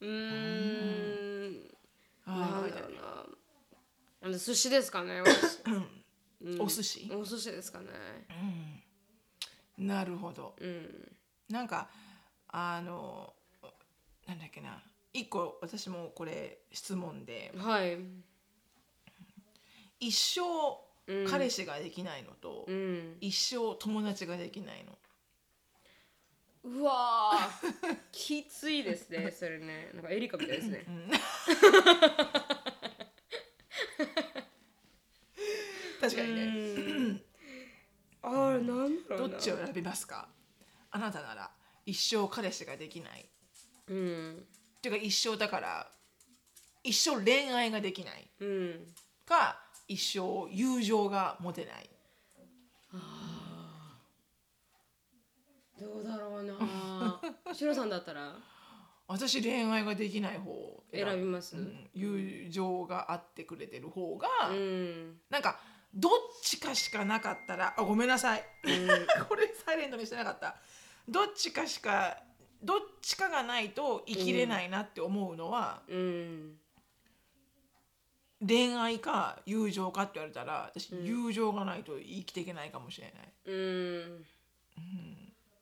[0.00, 1.60] うーん。
[2.26, 3.26] なあんだろうな。
[4.22, 5.58] あの寿司ですかね、私。
[6.44, 7.10] ーお寿司？
[7.14, 7.86] お寿司ですかね。
[9.78, 11.16] なるほどうん。
[11.48, 11.88] なんか
[12.48, 13.34] あの
[14.26, 14.82] なんだっけな
[15.12, 17.98] 一個私もこれ質問ではい。
[20.02, 20.42] 一生
[21.28, 23.16] 彼氏ができないのと、うん。
[23.20, 24.98] 一生友達ができないの
[26.64, 29.90] うわー きついですね、それね。
[29.94, 30.84] なんかエリカみたいですね。
[36.00, 37.24] 確かにね、うん。
[38.22, 39.36] あれ、なんだろど。
[39.36, 40.28] っちを選びますか？
[40.90, 41.50] あなたなら
[41.86, 43.28] 一生彼氏ができない
[43.86, 44.46] うん。
[44.78, 45.92] っていうか一生だから
[46.82, 48.94] 一生恋愛ができないうん。
[49.24, 51.90] か一生友情が持てない
[55.78, 57.20] どうだろうな。
[57.52, 58.34] しろさんだったら？
[59.08, 61.56] 私恋愛ができない方を選びます？
[61.56, 65.20] うん友情があってくれてる方が、うん。
[65.28, 65.58] なんか
[65.92, 66.12] どっ
[66.42, 68.44] ちかしかなかったらあごめんなさい、
[69.28, 70.56] これサイレントにしてなかった
[71.08, 72.22] どっちかしか
[72.62, 76.58] どっちかがないと生きれないなって思うのは、うん。
[78.46, 83.32] 恋愛か友情かって言われたら私、友情がないと生きていけないかもしれない。
[83.46, 84.24] うん。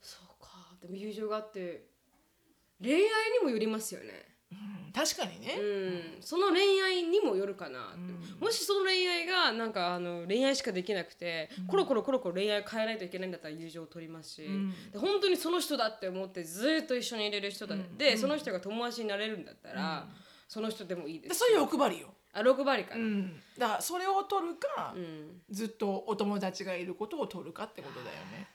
[0.00, 0.48] そうか。
[0.80, 1.84] でも友情があって
[2.82, 4.30] 恋愛にもよりますよね。
[4.92, 7.94] 確かにね、うん、その恋愛にもよるかな、
[8.40, 14.42] もしその恋愛がなんかあの恋愛しかできなくて、コロコロコロコロ恋愛を変えないといけないんだったら友情を取りますし、
[14.92, 20.08] で本当にその人だって思ってずっと一緒にいれる人だ、でその人が友達になれるんだったら、
[20.48, 25.40] その人でもいいでですそれ欲張りよ、あ欲張りかな、うん、だからそれを取るか、ん。
[25.50, 28.48] ずっとお友達がいることを取るかってことだよね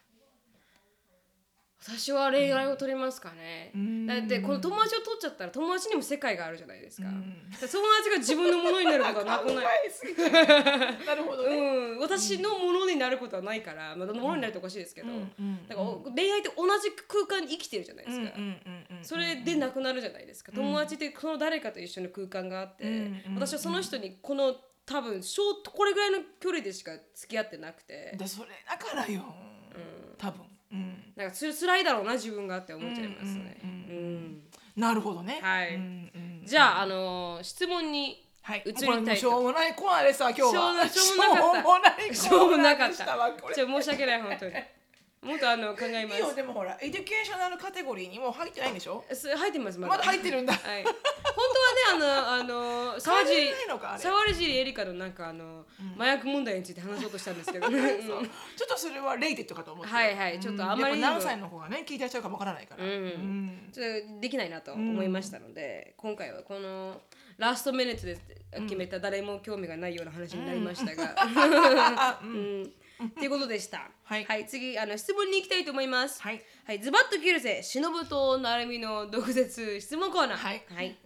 [1.88, 3.72] 私は恋愛を取りますかね、
[4.08, 7.18] だってこの友達を取っちゃったら友達にも世界があるじゃないですか,、友
[7.60, 9.66] 達が自分のものになることはなくない。
[11.06, 15.68] なるほどね、うん、私のものになることはないから、まあ、ものになるとおかしいですけど、ん。
[15.68, 28.16] だからお恋愛って同じ空間に生きてるじゃないですか、うんうんうんうんそれでなくなるじゃないですか、友達ってその誰かと一緒の空間があって、私はその人にこの多分ショートこれぐらいの距離でしか付き合ってなくて。
[28.18, 29.24] でそれだからよ、
[30.18, 30.55] 多分、うん、
[31.16, 33.58] なんかつ辛いだろうな自分がって思っちゃいますね。
[34.76, 35.40] なるほどね。
[35.42, 35.80] はい。
[36.46, 39.16] じゃあ、あのー質問にはい、移りたいと。
[39.16, 40.88] しょうもないコーナーでさ今日は。
[40.88, 42.14] しょうもなかった。
[42.14, 42.92] しょうもなかっ。
[42.92, 43.56] た。
[43.56, 44.54] 申し訳ない本当に。
[45.26, 46.36] もっとあの考えまいいよす。
[46.36, 49.04] でもほら educational category にもう入ってないんでしょ？
[49.12, 50.54] す入ってますままだ入ってるんだ。
[50.54, 50.84] はい。
[50.84, 50.94] 本
[51.92, 53.50] 当はねあのあの沢尻
[53.98, 55.66] 沢尻エリカのなんかあの、
[55.98, 58.24] 麻薬問題について話そうとしたんですけど、 ねちょっ
[58.68, 61.06] とそれはレイテッドかと思ってはいはいちょっとあんまりにも。
[61.08, 63.70] やっぱ何歳の子がね聞いてらっしゃるかもわからないから、うん。
[63.72, 67.02] ちょっとできないなと思いましたので、今回はこの
[67.38, 68.18] ラストミニットで
[68.62, 72.72] 決めた誰も興味がないような話になりましたが、うん。
[73.04, 73.90] っていうことでした。
[74.06, 76.22] はい次あの質問に行きたいと思います。
[76.22, 80.38] はいはい、ズバッと切るぜ、しのぶとなるみの毒舌質問コーナー。
[80.38, 80.54] は
[80.84, 80.96] い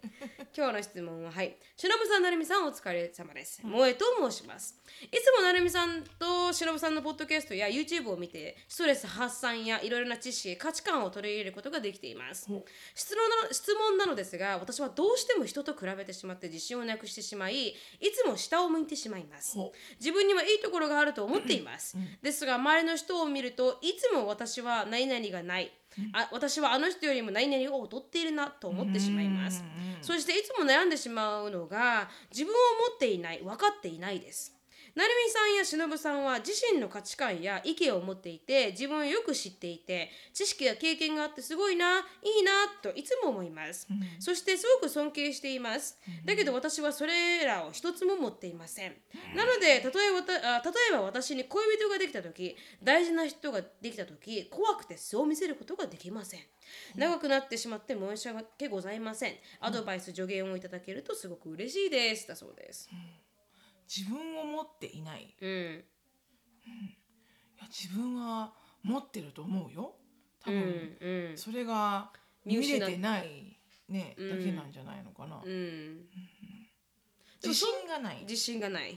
[0.56, 3.62] 今日の質問は、はい、しのぶさん、なるみさん、お疲れ様です。
[3.62, 4.80] 萌えと申します。
[5.04, 12.48] いつもなるみさんとしのぶさんのポッドキャストや YouTube を見て、ストレス発散やいろいろな知識、価値観を取り入れることができています。
[12.94, 17.76] 質問なの質問なのですが、私はどうしても人と比べてしまって自信をなくしてしまい、い
[18.12, 19.72] つも下を向いてしまいますほ。
[20.00, 21.96] 自分にはいいところがあると思っています。
[22.22, 25.72] ですが、周りの人を見るといつも私は何々がない。
[26.12, 29.64] あ私はあの人よりも何々を劣っているなと思ってしまいます。
[30.02, 32.54] そしていつも悩んでしまうのが自分を
[32.90, 34.59] 持っていない、分かっていないです。
[34.94, 43.86] なるみさんやしのぶさんは自身の価値観や意見を持っていて自分をよく知っていて知識や経験があってすごいないいなといつも思います、
[44.18, 48.94] そしてすごく尊敬しています、だけど私はそれらを一つも持っていません、
[49.34, 56.40] なので例えわたあ例えば私に恋人ができた時大事な人ができた時怖くて素を見せることができません。
[56.96, 59.34] 長くなってしまって申し訳ございません。
[59.60, 62.28] アドバイス助言をいただけるとすごく嬉しいです。
[62.28, 62.88] だそうです
[63.94, 65.34] 自分を持っていない。
[65.40, 65.84] いうん。
[67.58, 69.96] や自分は持ってると思うよ。
[70.40, 71.38] 多分、うんうん。
[71.38, 72.12] それが
[72.44, 76.06] 見れてないね、だけなんじゃないのかな、うん。
[77.42, 78.20] 自信がない。
[78.20, 78.96] 自信がない。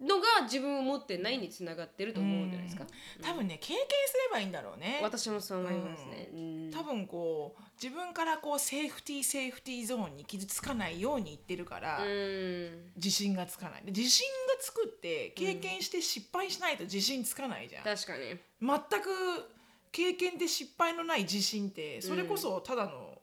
[0.00, 2.86] のが自分を持ってないにつながってると思うんじゃないですか、
[3.22, 5.00] 多分ね経験すればいいんだろうね。
[5.02, 6.36] 私もそう思いますね、う
[6.68, 6.70] ん。
[6.70, 12.90] 多分こう自分からこうセーフティーセーフティーゾーンに傷つかないように言ってるから、うん。
[12.96, 13.82] 自信がつかない。
[13.84, 18.36] で自信がつくって経験して失敗しないと自信つかないじゃん、確かに。
[18.60, 19.08] 全く
[19.92, 23.20] 経験で失敗のない自信ってそれこそただの、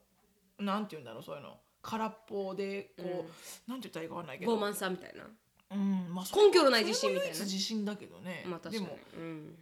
[0.60, 1.58] なんて言うんだろうそういうの。
[1.82, 3.28] 空っぽでこ
[3.68, 4.58] う、なんて言ったらいいかわかんないけど。
[4.58, 5.26] 傲慢さみたいな。
[5.72, 7.40] うんまあ、根拠のない自信みたいな。
[7.40, 8.88] 自信だけどね、まあ確かに。
[8.88, 9.60] でも、うん。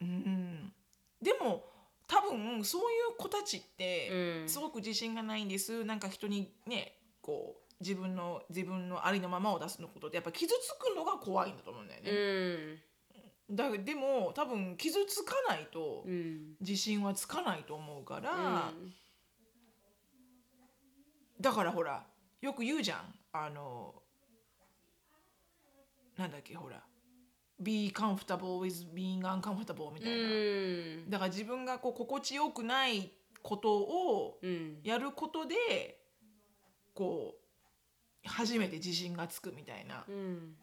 [0.00, 0.72] うん、
[1.20, 1.69] でも
[2.10, 2.84] 多分そうい
[3.14, 4.48] う子たちって、うん。
[4.48, 5.84] すごく自信がないんです。
[5.84, 13.56] なんか人にねこう自分の自分のありのままを出すのことでやっぱ傷つくのが怖いんだと思うんだようね、ん。
[13.56, 16.56] だでも多分傷つかないとうん。
[16.60, 18.92] 自信はつかないと思うから、うん。
[21.40, 22.04] だからほら
[22.40, 23.14] よく言うじゃん。
[23.32, 24.02] あの
[26.16, 26.82] なんだっけほら
[27.62, 30.20] be comfortable with being uncomfortable みたいな、う
[31.06, 31.10] ん。
[31.10, 33.10] だから自分がこう心地よくない
[33.42, 34.78] ことをうん。
[34.82, 35.54] やることで
[36.94, 37.34] こ
[38.24, 40.14] う初めて自信がつくみたいな、うん。
[40.14, 40.56] うん、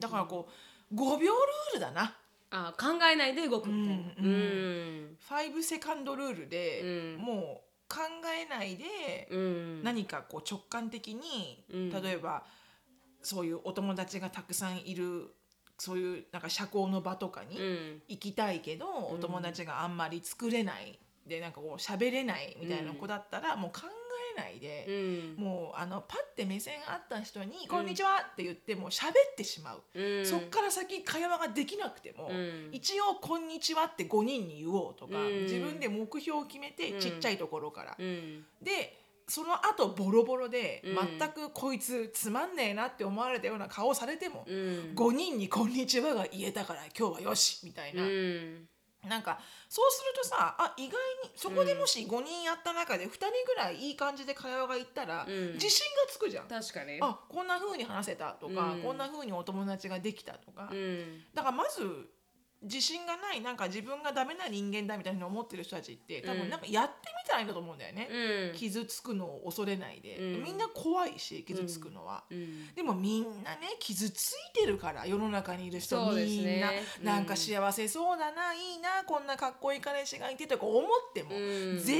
[0.00, 0.48] だからこ
[0.90, 2.16] う5秒ルールだな。
[2.50, 4.02] あ考えないで動くみたいな。
[4.18, 5.18] うんうん。
[5.20, 7.22] 5セカンドルールで、うん。
[7.22, 8.00] もう考
[8.34, 9.82] えないで、うん。
[9.82, 11.90] 何かこう直感的に、うん。
[11.90, 12.44] 例えば
[13.22, 15.34] そういうお友達がたくさんいる
[15.78, 18.02] そういうなんか社交の場とかにうん。
[18.08, 24.86] 行きたいけど、お友達があんまり作れないでなんかこう喋れないみたいな子だったら、もう考えないで、
[25.36, 25.44] うん。
[25.44, 29.82] もうあのパッて目線あった人に「こんにちは」って言ってもう喋ってしまう。
[29.94, 30.26] うん。
[30.26, 32.70] そっから先会話ができなくても、うん。
[32.72, 35.42] 一応「こんにちは」って5人に言おうとか、うん。
[35.42, 37.00] 自分で目標を決めて、うん。
[37.00, 37.96] ちっちゃいところから。
[37.98, 38.46] うん。
[38.62, 41.18] でその後ボロボロで、うん。
[41.18, 44.92] 全くこいつつまんねえなって思われたような顔されても、うん。
[44.96, 48.68] 5人に「こんにちは」が言えたから今日はよしみたいな、うん。
[49.06, 55.52] なんかそうするとさあ意外にそこでもし5人やった中で2人ぐらいいい感じで会話がいったら、うん。
[55.54, 56.48] 自信がつくじゃん。
[56.48, 56.98] 確かに。
[57.00, 58.82] あこんな風に話せたとか、うん。
[58.82, 61.24] こんな風にお友達ができたとか、うん。
[61.34, 62.08] だからまず
[62.60, 66.38] 自信がないなんか自分がダメな人間だみたいに思ってる人たちって多うん。
[66.40, 66.92] 分なんかやって
[67.24, 68.08] みたらいいんだと思うんだよね、
[68.50, 68.58] うん。
[68.58, 70.42] 傷つくのを恐れないで、うん。
[70.42, 72.74] みんな怖いし傷つくのは、うん。
[72.74, 77.04] でもみんなね傷ついてるから世の中にいる人みんねな、うん。
[77.04, 81.78] なんか幸せそうだないいなこんなかっこいい彼氏がいてとか思っても、うん。
[81.78, 81.94] 絶対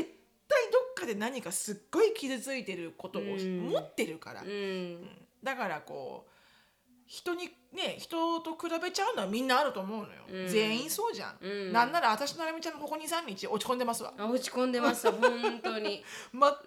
[0.72, 3.70] どっかで何かすっごい傷ついてることをうん。
[3.70, 5.08] 持ってるから、うん。
[5.44, 6.30] だからこう
[7.06, 10.48] 人にね人と比べちゃうのはみんなあると思うのよ、うん。
[10.48, 11.72] 全員そうじゃん、うん。
[11.72, 14.12] なんなら私となるみちゃんもここ23日落ち込んでますわ。
[14.16, 16.02] あ落ち込んでます 本当に。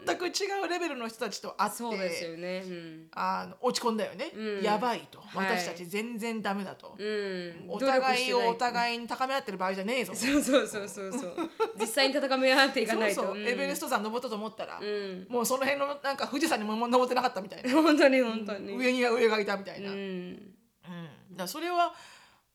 [0.05, 0.31] 全く違
[0.63, 2.63] うレベルの人たちと会ってそうですよね。
[2.65, 3.07] うん。
[3.13, 4.61] あの落ち込んだよね、うん。
[4.61, 5.19] やばいと。
[5.19, 5.57] はい。
[5.57, 7.65] 私たち全然ダメだと、うん。
[7.67, 11.35] お互いをおい互いに高め合ってる場合じゃねえぞそうそうそうそうそう。
[11.79, 13.21] 実際に戦い合っていかないと。
[13.21, 13.41] そうそう。
[13.41, 15.25] エベレスト山登ったと思ったら、うん。
[15.29, 18.77] もうその辺のなんか富士山にも登ってなかったみたいな、 本当に本当に。
[18.77, 20.60] 上には上がいたみたいな、ううんん
[21.41, 21.93] だそれは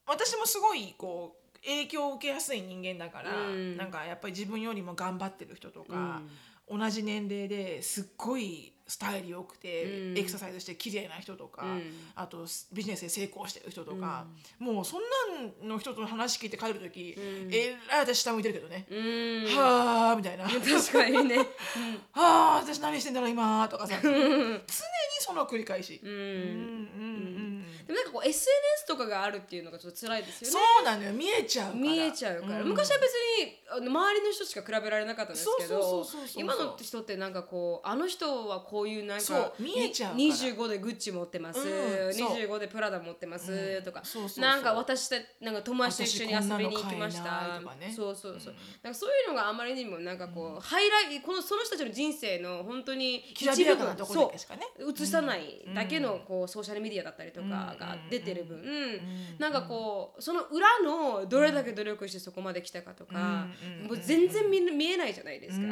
[0.06, 3.76] 私もすごいこう影響を受けやすい人間だから、うん。
[3.76, 6.22] なんかやっぱり自分よりも頑張ってる人とか、
[6.70, 10.18] 同じ年齢ですっごいスタイル良くて、うん。
[10.18, 11.82] エクササイズして綺麗な人とか、うん。
[12.14, 14.26] あとビジネスで成功してる人とか、
[14.58, 17.52] もうそんなんの人と話聞いて帰る時、うん。
[17.52, 19.56] えらい私下向いてるけどね、うん。
[19.56, 21.38] はあみたいな、は 確かにね。
[22.14, 23.98] あ私何してんだろう今とかさ。
[24.02, 24.60] 常に
[25.18, 26.00] その繰り返し。
[26.02, 26.10] うん。
[26.10, 27.26] うん
[27.86, 30.52] でもなんかこう SNS とかがあるっていうのがちょっと辛いですよね。
[30.52, 31.12] そうなのよ。
[31.12, 31.80] 見えちゃうから。
[31.80, 32.66] 見えちゃうから、ん。
[32.66, 36.06] 昔は別に周りの人しか比べられなかったんですけど
[36.36, 40.24] 今の人ってなんかこうあの人はこういうなんそかう見えちゃうから。
[40.24, 41.62] に25でグッチ持ってます、う
[42.08, 42.30] んそう。
[42.36, 44.00] 25でプラダ持ってます、とか。
[44.04, 44.42] そうそうそう。
[44.42, 47.60] なんか私たなんか友達と一緒に遊びに行きました。
[47.94, 54.66] そうそうそう、なんかそういうのがあまりにもなんかこう、ハイライトこのその人たちの人生の本当にきらびやかなところだかね。
[54.78, 59.00] 映さないだけのこうソーシャルメディアだったりとかが出てる分、
[59.38, 63.46] なんかこうその裏のどれだけ努力してそこまで来たかとか、
[63.86, 65.66] もう全然見見えないじゃないですか、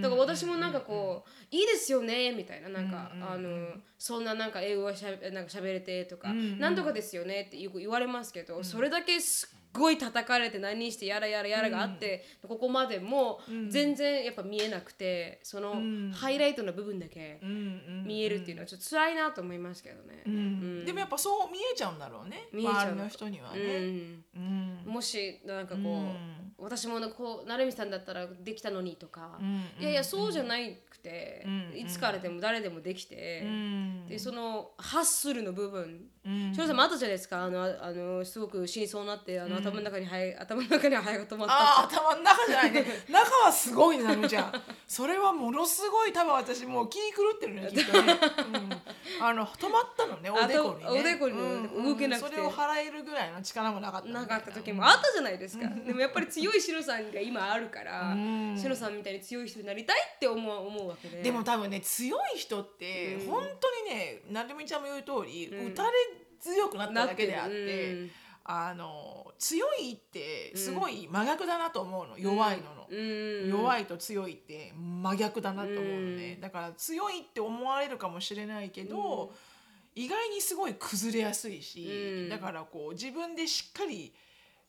[0.00, 3.68] だから私もなんかこう、いいですよねみたいななんか、あの
[3.98, 15.74] そんななんか英語がしゃべなんか喋れてとか、なんとかですよねってよく言われますけど、それだけすっごい叩かれて何してやらやらやらがあって、ここまでも全然やっぱ見えなくてその
[16.12, 20.22] ハイライトの部分だけ見えるっていうのはちょっと辛いなと思いますけどね。
[20.84, 22.48] でもやっぱそう見えちゃうんだろうね。
[22.52, 22.74] 見えちゃう。
[22.82, 23.60] 周りの人にはね、
[24.36, 24.82] うん。
[24.86, 26.12] もしなんかこ
[26.58, 29.38] う、私もこう成美さんだったらできたのにとか、
[29.80, 30.54] いやいやそうじゃな
[30.88, 33.44] くて、いつからでも誰でもできて、
[34.08, 36.06] でそのハッスルの部分
[36.54, 37.44] 翔さんもあったじゃないですか。
[37.44, 41.54] あのあのすごく死にそうになってあの、頭の中にハエ頭の中にハエが止まった。
[41.54, 42.84] ああ頭の中じゃないね。
[43.10, 44.52] 中はすごいねなみちゃん
[44.88, 48.14] それはものすごい多分私もう気狂ってるね きっとね、
[49.20, 51.00] うん、あの止まったのねおでこにね。
[51.00, 52.30] おでこにうん動けなくて。
[52.30, 58.16] それを払えるぐらいの力もなかったなかった時もあったじゃないですか、でもやっぱり強いシロさんが今あるから、
[58.56, 61.22] シロさんみたいに強い人になりたいって思う思うわけで。
[61.22, 65.90] でも多分ね強い人って本当にねなるみちゃんも言う通り、打たれ
[66.40, 68.10] 強くなっただけであって、うん。
[68.46, 73.48] あの強いってすごい真逆だなと思うの、弱いのの、うん。
[73.48, 79.32] 弱いと強いって真逆だなと思うのね、だから強いって思われるかもしれないけど、
[79.94, 82.28] 意外にすごい崩れやすいし、うん。
[82.28, 84.12] だからこう自分でしっかり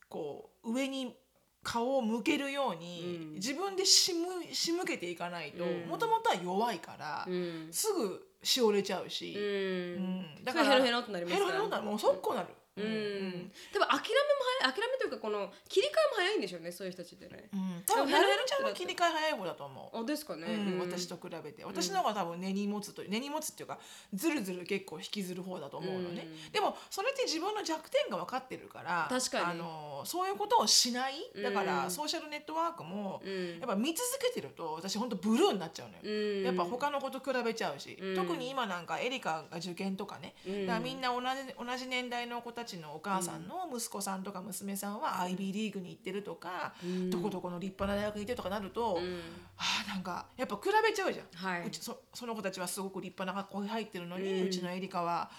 [0.07, 1.13] こう上に
[1.61, 3.34] 顔を向けるように、うん。
[3.34, 5.89] 自分でしむ仕向けていかないとうん。
[5.89, 7.68] もともとは弱いから、うん。
[7.72, 10.04] すぐしおれちゃうし、うん。
[10.38, 10.43] うん。
[10.43, 12.48] だからヘロヘロってなりますヘロヘロになるもう速攻なる。
[12.78, 17.49] うん、うん多分諦めも早い諦めというかこの切り替えも早いんでしょうねそういう人たちってね。
[17.53, 17.84] うん。
[17.86, 20.01] 多分なるみちゃんは切り替え早い方だと思う。
[20.01, 21.63] あですかね、うん、私と比べて。
[21.65, 23.80] 私の方が多分根に持つと根に持つっていうか
[24.13, 26.51] ずるずる結構引きずる方だと思うのね、うん。
[26.51, 29.45] でもそれって自分の弱点が分かってるから確かに。
[29.45, 31.91] あのそういうことをしないだから、うん。
[31.91, 33.59] ソーシャルネットワークも、うん。
[33.59, 36.43] やっぱ見続けてると私本当ブルーになっちゃうのよ、うん。
[36.43, 38.15] やっぱ他のこと比べちゃうし、うん。
[38.15, 40.65] 特に今なんかエリカが受験とかね、うん。
[40.65, 47.09] だからみんな同じ同じ年代の子たちのお母さんの息子さんとか娘さんは IB リーグに行ってるとか、うん。
[47.09, 49.13] どこどこの立派な大学に行ってるとかなると、うん。
[49.55, 51.68] はあなんかやっぱ比べちゃうじゃん、はい。
[51.68, 55.30] うちそその子たちはすごく立派な学校に入ってるのに、ううんちのエリカは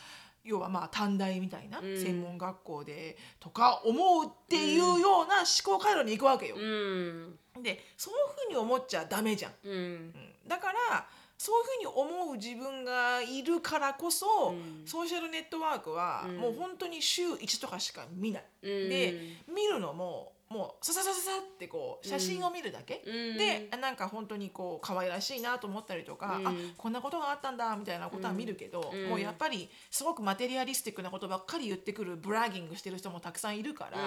[0.44, 2.00] 要はまあ短大みたいなうん。
[2.00, 6.56] 専門学校でとか思うっていうような思考回路に行くわけよ。
[6.56, 7.38] うん。
[7.62, 9.52] でそういうふうに思っちゃダメじゃん。
[9.64, 10.14] うん。
[10.46, 11.06] だから
[11.38, 18.44] そういうふうに思う自分がいるからこそ、ソーシャルネットワークはもう本当に週1とかしか見ない。
[18.62, 19.20] で
[19.54, 33.98] 見るのももうさささささってこう写真を見るだけ、うん、でなんか本当にこう可愛らしいなと思ったりとか、うん、あこんなことがあったんだみたいなことは見るけど、うん、もうやっぱりすごくマテリアリスティックなことばっかり言ってくるブラギングしてる人もたくさんいるから、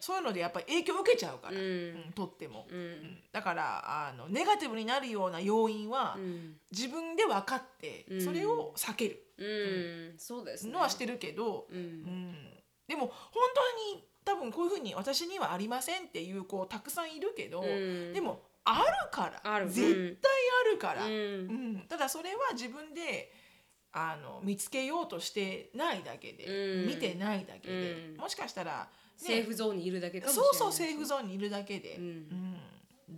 [0.00, 1.54] そういうのでやっぱり影響を受けちゃうから、
[2.14, 2.66] とっても、
[3.32, 6.16] だからあのネガティブになるような要因は、
[6.70, 12.34] 自分で分かってそれを避ける、そうですのはしてるけど、うん。
[12.88, 13.12] でも本
[13.54, 20.30] 当に多分こういうふうに私にはありませんっていう子たくさんいるけど、うん、でもあるから絶対
[20.68, 21.14] あるから、うん、う
[21.78, 23.32] ん、ただそれは自分で
[23.92, 32.56] あの見つけようとしてないだけで、うん、見てないだけで、もしかしたら、ね、セーフゾーンにいるだけかもしれないそうそうセーフゾーンにいるだけで、うん。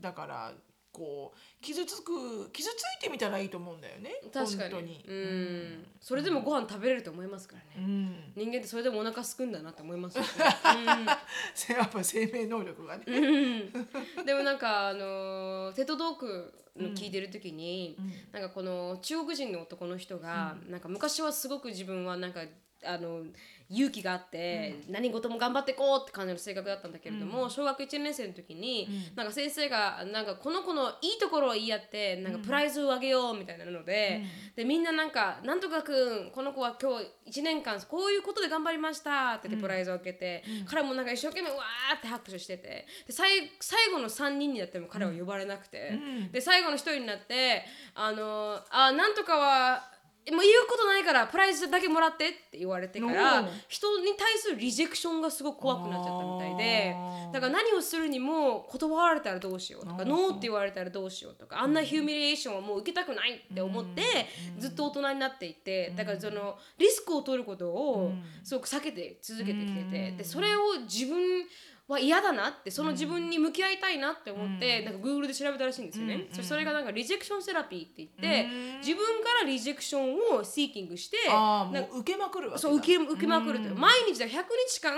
[0.01, 0.53] だから
[0.95, 4.13] こう傷つく傷ついてみたらいいと思うんだよね。
[4.33, 5.05] 確かに。
[5.09, 10.29] うん、それでもご飯食べれると思いますからね、うん、人間ってそれでもお腹すくんだなって思いますよ、ね
[11.69, 22.43] うん、やっぱ生命能力がね、うん、でもなんかあのテトドークの聞いてる時に、うん、なんかこの中国人の男の人が、うん、なんか昔はすごく自分はなんか
[22.85, 23.25] あの
[23.71, 34.23] 勇気があって、うん、何事も頑張っていこうって感じの性格だったんだけれども、うん、小学1年生の時に、うん、なんか先生がなんかこの子のいいところを言い合ってなんかプライズをあげようみたいなので,、
[34.55, 35.93] でみんななんか「なんとかく
[36.27, 45.99] んこの子は今日1年間こういうことで頑張りました」って言ってプライズを開けて、彼もなんか一生懸命わーって拍手しててで最最後の3人になっても彼は呼ばれなくて、
[46.31, 49.94] で最後の1人になって「あのあなんとかは
[50.33, 56.97] もう言うことないからプライズだけもらってって言われてから人に対するリジェクションがすごく怖くなっちゃったみたいで
[57.33, 64.03] だから何をするにも断られたらどうしようとかノーって言われたらどうしようとかあんなヒューミリエーションはもう受けたくないって思って
[64.59, 68.13] ずっと大人になっていてだからそのリスクを取ることを
[68.43, 71.45] すごく避けて続けてきててでそれを自分
[71.87, 81.17] は嫌だなってその自分に向き合いたいなって思って、うん、なんか Google で調べたらしいんですよね、うん、それがなんかリジェクションセラピーって言って、うん、自分からリジェクションをシーキングして
[81.95, 84.31] 受けまくるわそう受け受けまくると、毎日だ100
[84.69, 84.95] 日間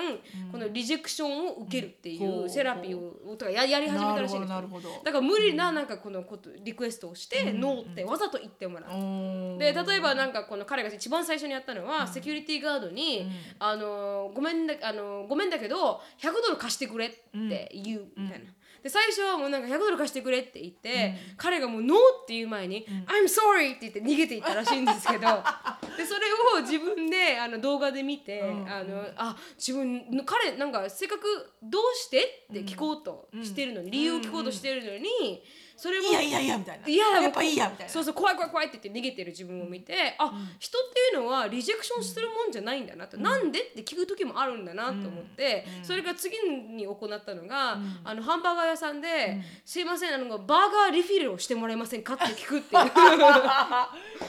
[0.53, 4.63] このリジェクションを受けるっていうセラピーをとかややり始めたらしいんですよ。
[5.05, 13.29] だから無理ななんかこのことリクエストをして、ノーってわざと言ってもらう、で例えばなんかこの彼が一番最初にやったのは、セキュリティガードに、
[13.59, 18.53] あのごめんだあのごめんだけど100ドル貸してくれって言うみたいな。
[18.87, 25.27] で最初はもうなんか100ドル貸してくれって言って、うん、彼がもうノーって言う前に「うん、I'm sorry」って言って逃げていったらしいんですけど
[25.99, 35.43] でそれを自分であの動画で見て、うん、あのあ自分彼なんかせっかく「どうして?」って聞こうとしてるのに、理由を聞こうとしてるのに。
[35.77, 36.89] それもいやいやいやみたいな。
[36.89, 37.93] いややっぱいいやみたいな。
[37.93, 52.87] そうそう怖い怖い怖いって言って逃げてる自分を見て、あ人っていうのはリジェクションするもんじゃないんだなと、うん、なんでって聞く時もあるんだなと思って、それが次に行ったのが、あのハンバーガー屋さんで「すいませんあのバーガーリフィルをしてもらえませんか?」って聞くっていう。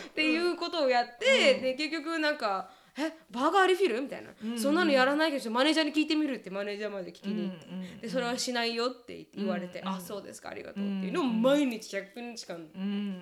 [0.07, 2.69] っていうことをやって、で結局なんか。
[2.99, 4.01] えバーガーリフィル？
[4.01, 7.47] みたいな、うんうん、そんなのやらないけどマネージャーに聞いてみるってマネージャーまで聞きに。
[7.49, 12.67] 行って、うんうん、でそれはしないよって言われて、うんうん、あそうですかありがとうっていうのを毎日100日間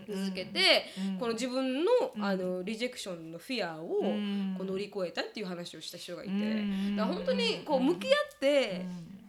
[0.08, 3.88] 続けて、うんうん、この自分のあのリジェクションのフィアを
[4.58, 6.34] こう乗り越えたっていう話をした人がいて、
[6.96, 8.86] だから本当にこう向き合って、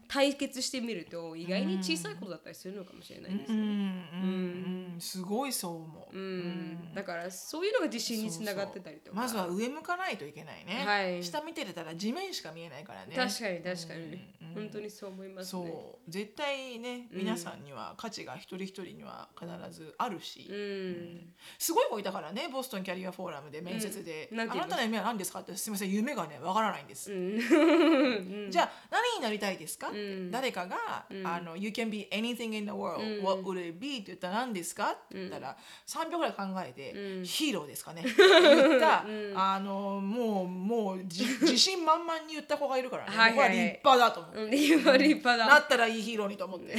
[0.09, 3.59] 対決してみると意外に小さいことだったりするのかもしれないですね。
[3.59, 9.17] うん、うん、すごいそう思う、うん、だからそういうのが自信につながってたりとか。
[9.17, 13.15] まずは上向かないといけないね、はい、下見てたら地面しか見えないからね。
[13.15, 14.19] 確かに確かに、
[14.55, 16.11] 本当にそう思います、ね、そう。
[16.11, 21.35] 絶対ね皆さんには価値が一人一人には必ずあるし、うん。
[21.59, 27.11] すごい子いたからねボストンキャリアフォーラムで面接で「あなたの夢は何ですか?」って「すみません夢がねわからないんです」
[28.51, 29.91] じゃあ何になりたいですか?」
[30.30, 34.90] 誰かが、あの「You can be anything in the world、what would it be?」って言ったら何ですか？
[34.92, 36.92] って言ったら、3秒ぐらい考えて、
[37.24, 38.03] ヒーローですかね。
[38.07, 45.47] 言った、あのもうもう 自信満々に言った子がいるからね、はいは立派だと思う、立派だ。
[45.47, 46.76] なったらいいヒーローにと思って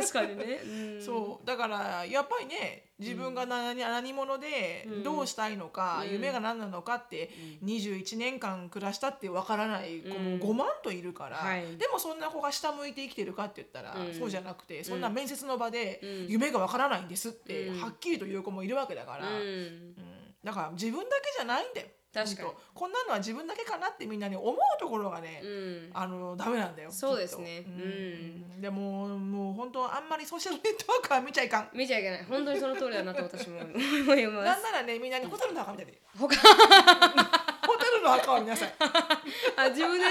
[0.00, 0.60] 確かにね、
[1.00, 1.46] そう。
[1.46, 7.30] だからやっぱりね自分が何,、何者でどうしたいのか、夢が何なのかって
[7.64, 11.38] 21年間暮らしたってわからない子も5万といるから、
[11.76, 19.94] でもそんな子が下向いて生きてるかって言ったら、そうじゃなくてそんな面接の場で夢がわからないんですってはっきりと言う子もいるわけだから、うん。
[20.42, 22.48] だから自分だけじゃないんだよ確かに。
[22.74, 25.90] こんなのは自分だけかなってみんなに思うところがね、うん。
[25.94, 27.64] あのダメなんだよそうですね。
[27.66, 28.60] うん。
[28.60, 31.68] でももう本当あんまりソーシャルネットワークは見ちゃいかん。
[31.74, 32.24] 見ちゃいけない。
[32.24, 33.70] 本当にその通りだなと私も思
[34.14, 34.44] います。
[34.44, 36.36] なんならねみんなにホタルの墓みたいで他。
[36.36, 38.74] ホタルの墓を見なさい。
[39.56, 40.10] あ自分でね？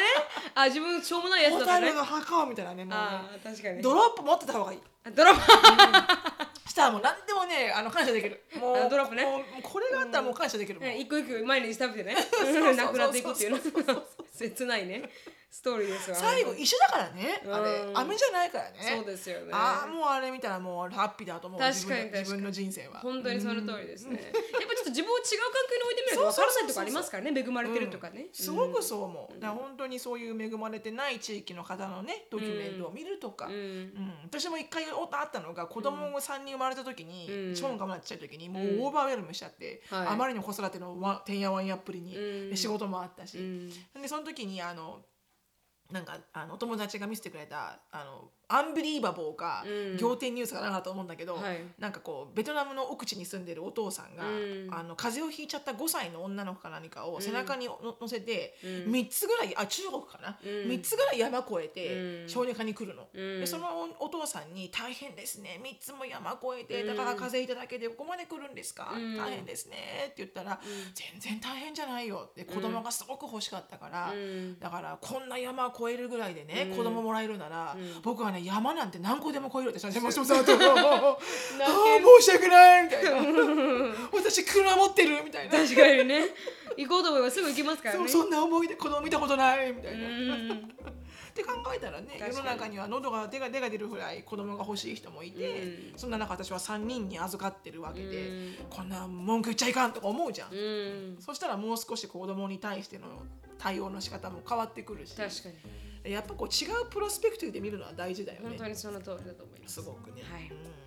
[0.55, 3.81] あ自分しょうもないやつホだったねタルの墓をみたいなねもうねあー確かに。
[3.81, 4.79] ドロップ持ってた方がいい。
[5.05, 8.43] あドロップしたらもう何でもねあの感謝できる。
[8.59, 9.23] もうあドロップね。
[9.25, 10.89] もうこれがあったらもう感謝できるもん。
[10.89, 12.15] ね一個一個毎日食べてね。
[12.75, 13.57] なくなっていくっていうの。
[14.33, 15.09] 切ないね
[15.51, 17.43] ストーリーですわ最後一緒だからね。
[17.45, 18.77] あれうん飴じゃないからね。
[18.95, 19.51] そうですよね。
[19.51, 23.01] ああもうあれ見たらもうハッピーだと思う確かに自分の人生は。
[23.01, 24.13] 本当にその通りですね。
[24.13, 28.27] やっぱちょっと自分を違う環境に置いてみると分からないとかありますからね、恵まれてるとかね。
[28.31, 33.57] すごくそう思う、だから本当にそういう恵まれてない地域の方のねドキュメントを見るとか、ううん。
[33.57, 34.13] ん。
[34.23, 37.55] 私も一回あったのが子供が3人生まれた時に、うん。
[37.55, 40.07] 超我慢ちっちゃい時にもうオーバーウェルムしちゃって、はい。
[40.07, 43.69] あまりの子育てのわてんやわんやっぷりに、仕事もあったし、うん。
[44.01, 45.01] でその時にあの
[45.91, 49.97] なんかあのお友達が見せてくれたあのアンビリーバボーか、うん。
[49.97, 51.59] 仰天ニュースかなと思うんだけど、はい。
[51.79, 54.67] なんかこうベトナムの奥地に住んでるお父さんが、うん。
[54.71, 58.91] あの風邪をひいちゃった5歳の女の子か何かを背中にの乗せて、うん。
[58.91, 60.49] 3つぐらいあ中国かな、うん。
[60.69, 62.29] 3つぐらい山越えて、うん。
[62.29, 63.39] 小児科に来るの、うん。
[63.39, 66.87] でそのおお父さんに「大変ですね3つも山越えてうん。
[66.87, 69.17] だから風邪ひいただけでここまで来るんですか、うん。
[69.17, 69.77] 大変ですね」
[70.11, 70.59] って言ったら、
[70.93, 74.59] 全然大変じゃないよ」って子供がすごく欲しかったから、うん。
[74.59, 76.77] だからこんな山越えるぐらいでね、うん。
[76.77, 78.01] 子供もらえるなら、うん。
[78.01, 81.17] 僕はね山なんて何個でも越えるって先生もそうそうそうああ
[81.57, 81.71] 泣
[82.21, 83.11] 申し訳ないみたいな
[84.13, 86.21] 私車持ってるみたいな確かにね。
[86.77, 88.07] 行こうと思えばすぐ行きますからね。
[88.07, 90.35] そんな思いで子供見たことないみたういな。
[90.35, 90.71] ん。
[91.31, 95.61] って考えたらね世の中には喉が手が手が出るぐらい子供が欲しい人もいて、
[95.93, 101.17] うんそんな中私は3人に預かってるわけで、うんこんな文句言っちゃいかんとか思うじゃん、うん。
[101.19, 103.05] そしたらもう少し子供に対しての
[103.57, 105.55] 対応の仕方も変わってくるし確かに。
[106.03, 108.49] やっぱこう違うプロスペクティブで見るのは大事だよね。
[108.49, 109.75] 本当にその通りだと思います。
[109.75, 110.49] すごくね、はい。
[110.49, 110.80] うん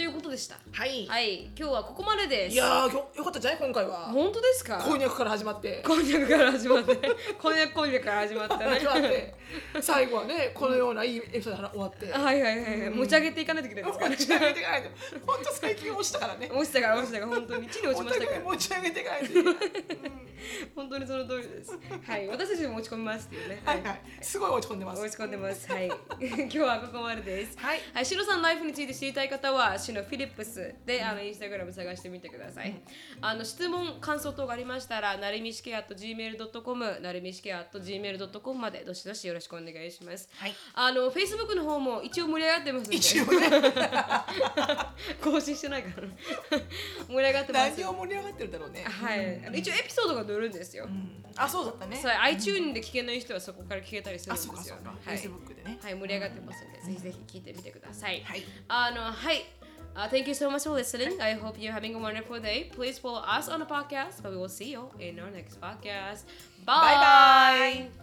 [0.00, 0.56] ということでした。
[0.72, 1.50] はい、はい。
[1.54, 2.54] 今日はここまでです。
[2.54, 3.60] いやーよよかったじゃない？
[3.60, 4.08] 今回は。
[4.10, 4.78] 本当ですか？
[4.78, 5.82] こんにゃくから始まって。
[5.86, 6.96] こんにゃくから始まって、
[7.38, 9.34] こんにゃくこんにゃくから始まったね。
[9.82, 12.10] 最後はねこのようないいエピソードが終わって。
[12.10, 12.90] はいはいはいはい。
[12.90, 14.16] 持ち上げていかないといけないですからね。
[14.16, 14.28] 持ち。
[14.30, 14.88] 上げていかないと。
[15.26, 16.50] 本当最近落ちたからね。
[16.50, 18.40] 落ちたから落ちたから本当に地に落ちおましたから。
[18.40, 19.26] 持ち上げていかないと。
[19.26, 19.54] いけない、
[20.74, 21.78] 本当にその通りです。
[22.06, 22.26] はい。
[22.28, 23.60] 私たちも落ち込みますっていうね。
[23.66, 23.82] はい。
[23.82, 24.00] はい。
[24.22, 25.02] すごい落ち込んでます。
[25.02, 25.70] 落ち込んでます。
[25.70, 25.86] はい。
[26.20, 27.58] 今日はここまでです。
[27.58, 27.80] はい。
[27.92, 32.80] はい、シロさんのライフについて知りたい方は、シロフィリップスで、あの、インスタグラム探してみてください。
[33.20, 40.28] あの、質問、感想等がありましたら、なるみしけ at gmail.com、なるみしけ at gmail.com まで、どしどしよろしくお願いします。
[40.36, 42.96] はいあの、Facebook の方も一応盛り上がってますんで。
[42.96, 43.50] 一応ね
[45.20, 46.06] 更新してないから。
[47.08, 47.80] 盛り上がってます。
[47.80, 50.84] 何を盛り上がってるんだろうねはい、一応エピソードが載るんですよ。
[50.84, 54.54] うんあそうだったねそう iTune で聞けない人はそこから聞けたりするんあですよ。
[54.56, 58.22] そうかそうかはい Facebook でねはい、盛り上がってますんで、ぜひぜひ聞いてみてください。
[58.22, 59.44] はいあの、はい。
[60.00, 61.20] Uh, thank you so much for listening.
[61.20, 62.70] I hope you're having a wonderful day.
[62.72, 66.24] Please follow us on the podcast, but we will see you in our next podcast.
[66.64, 67.99] Bye Bye bye.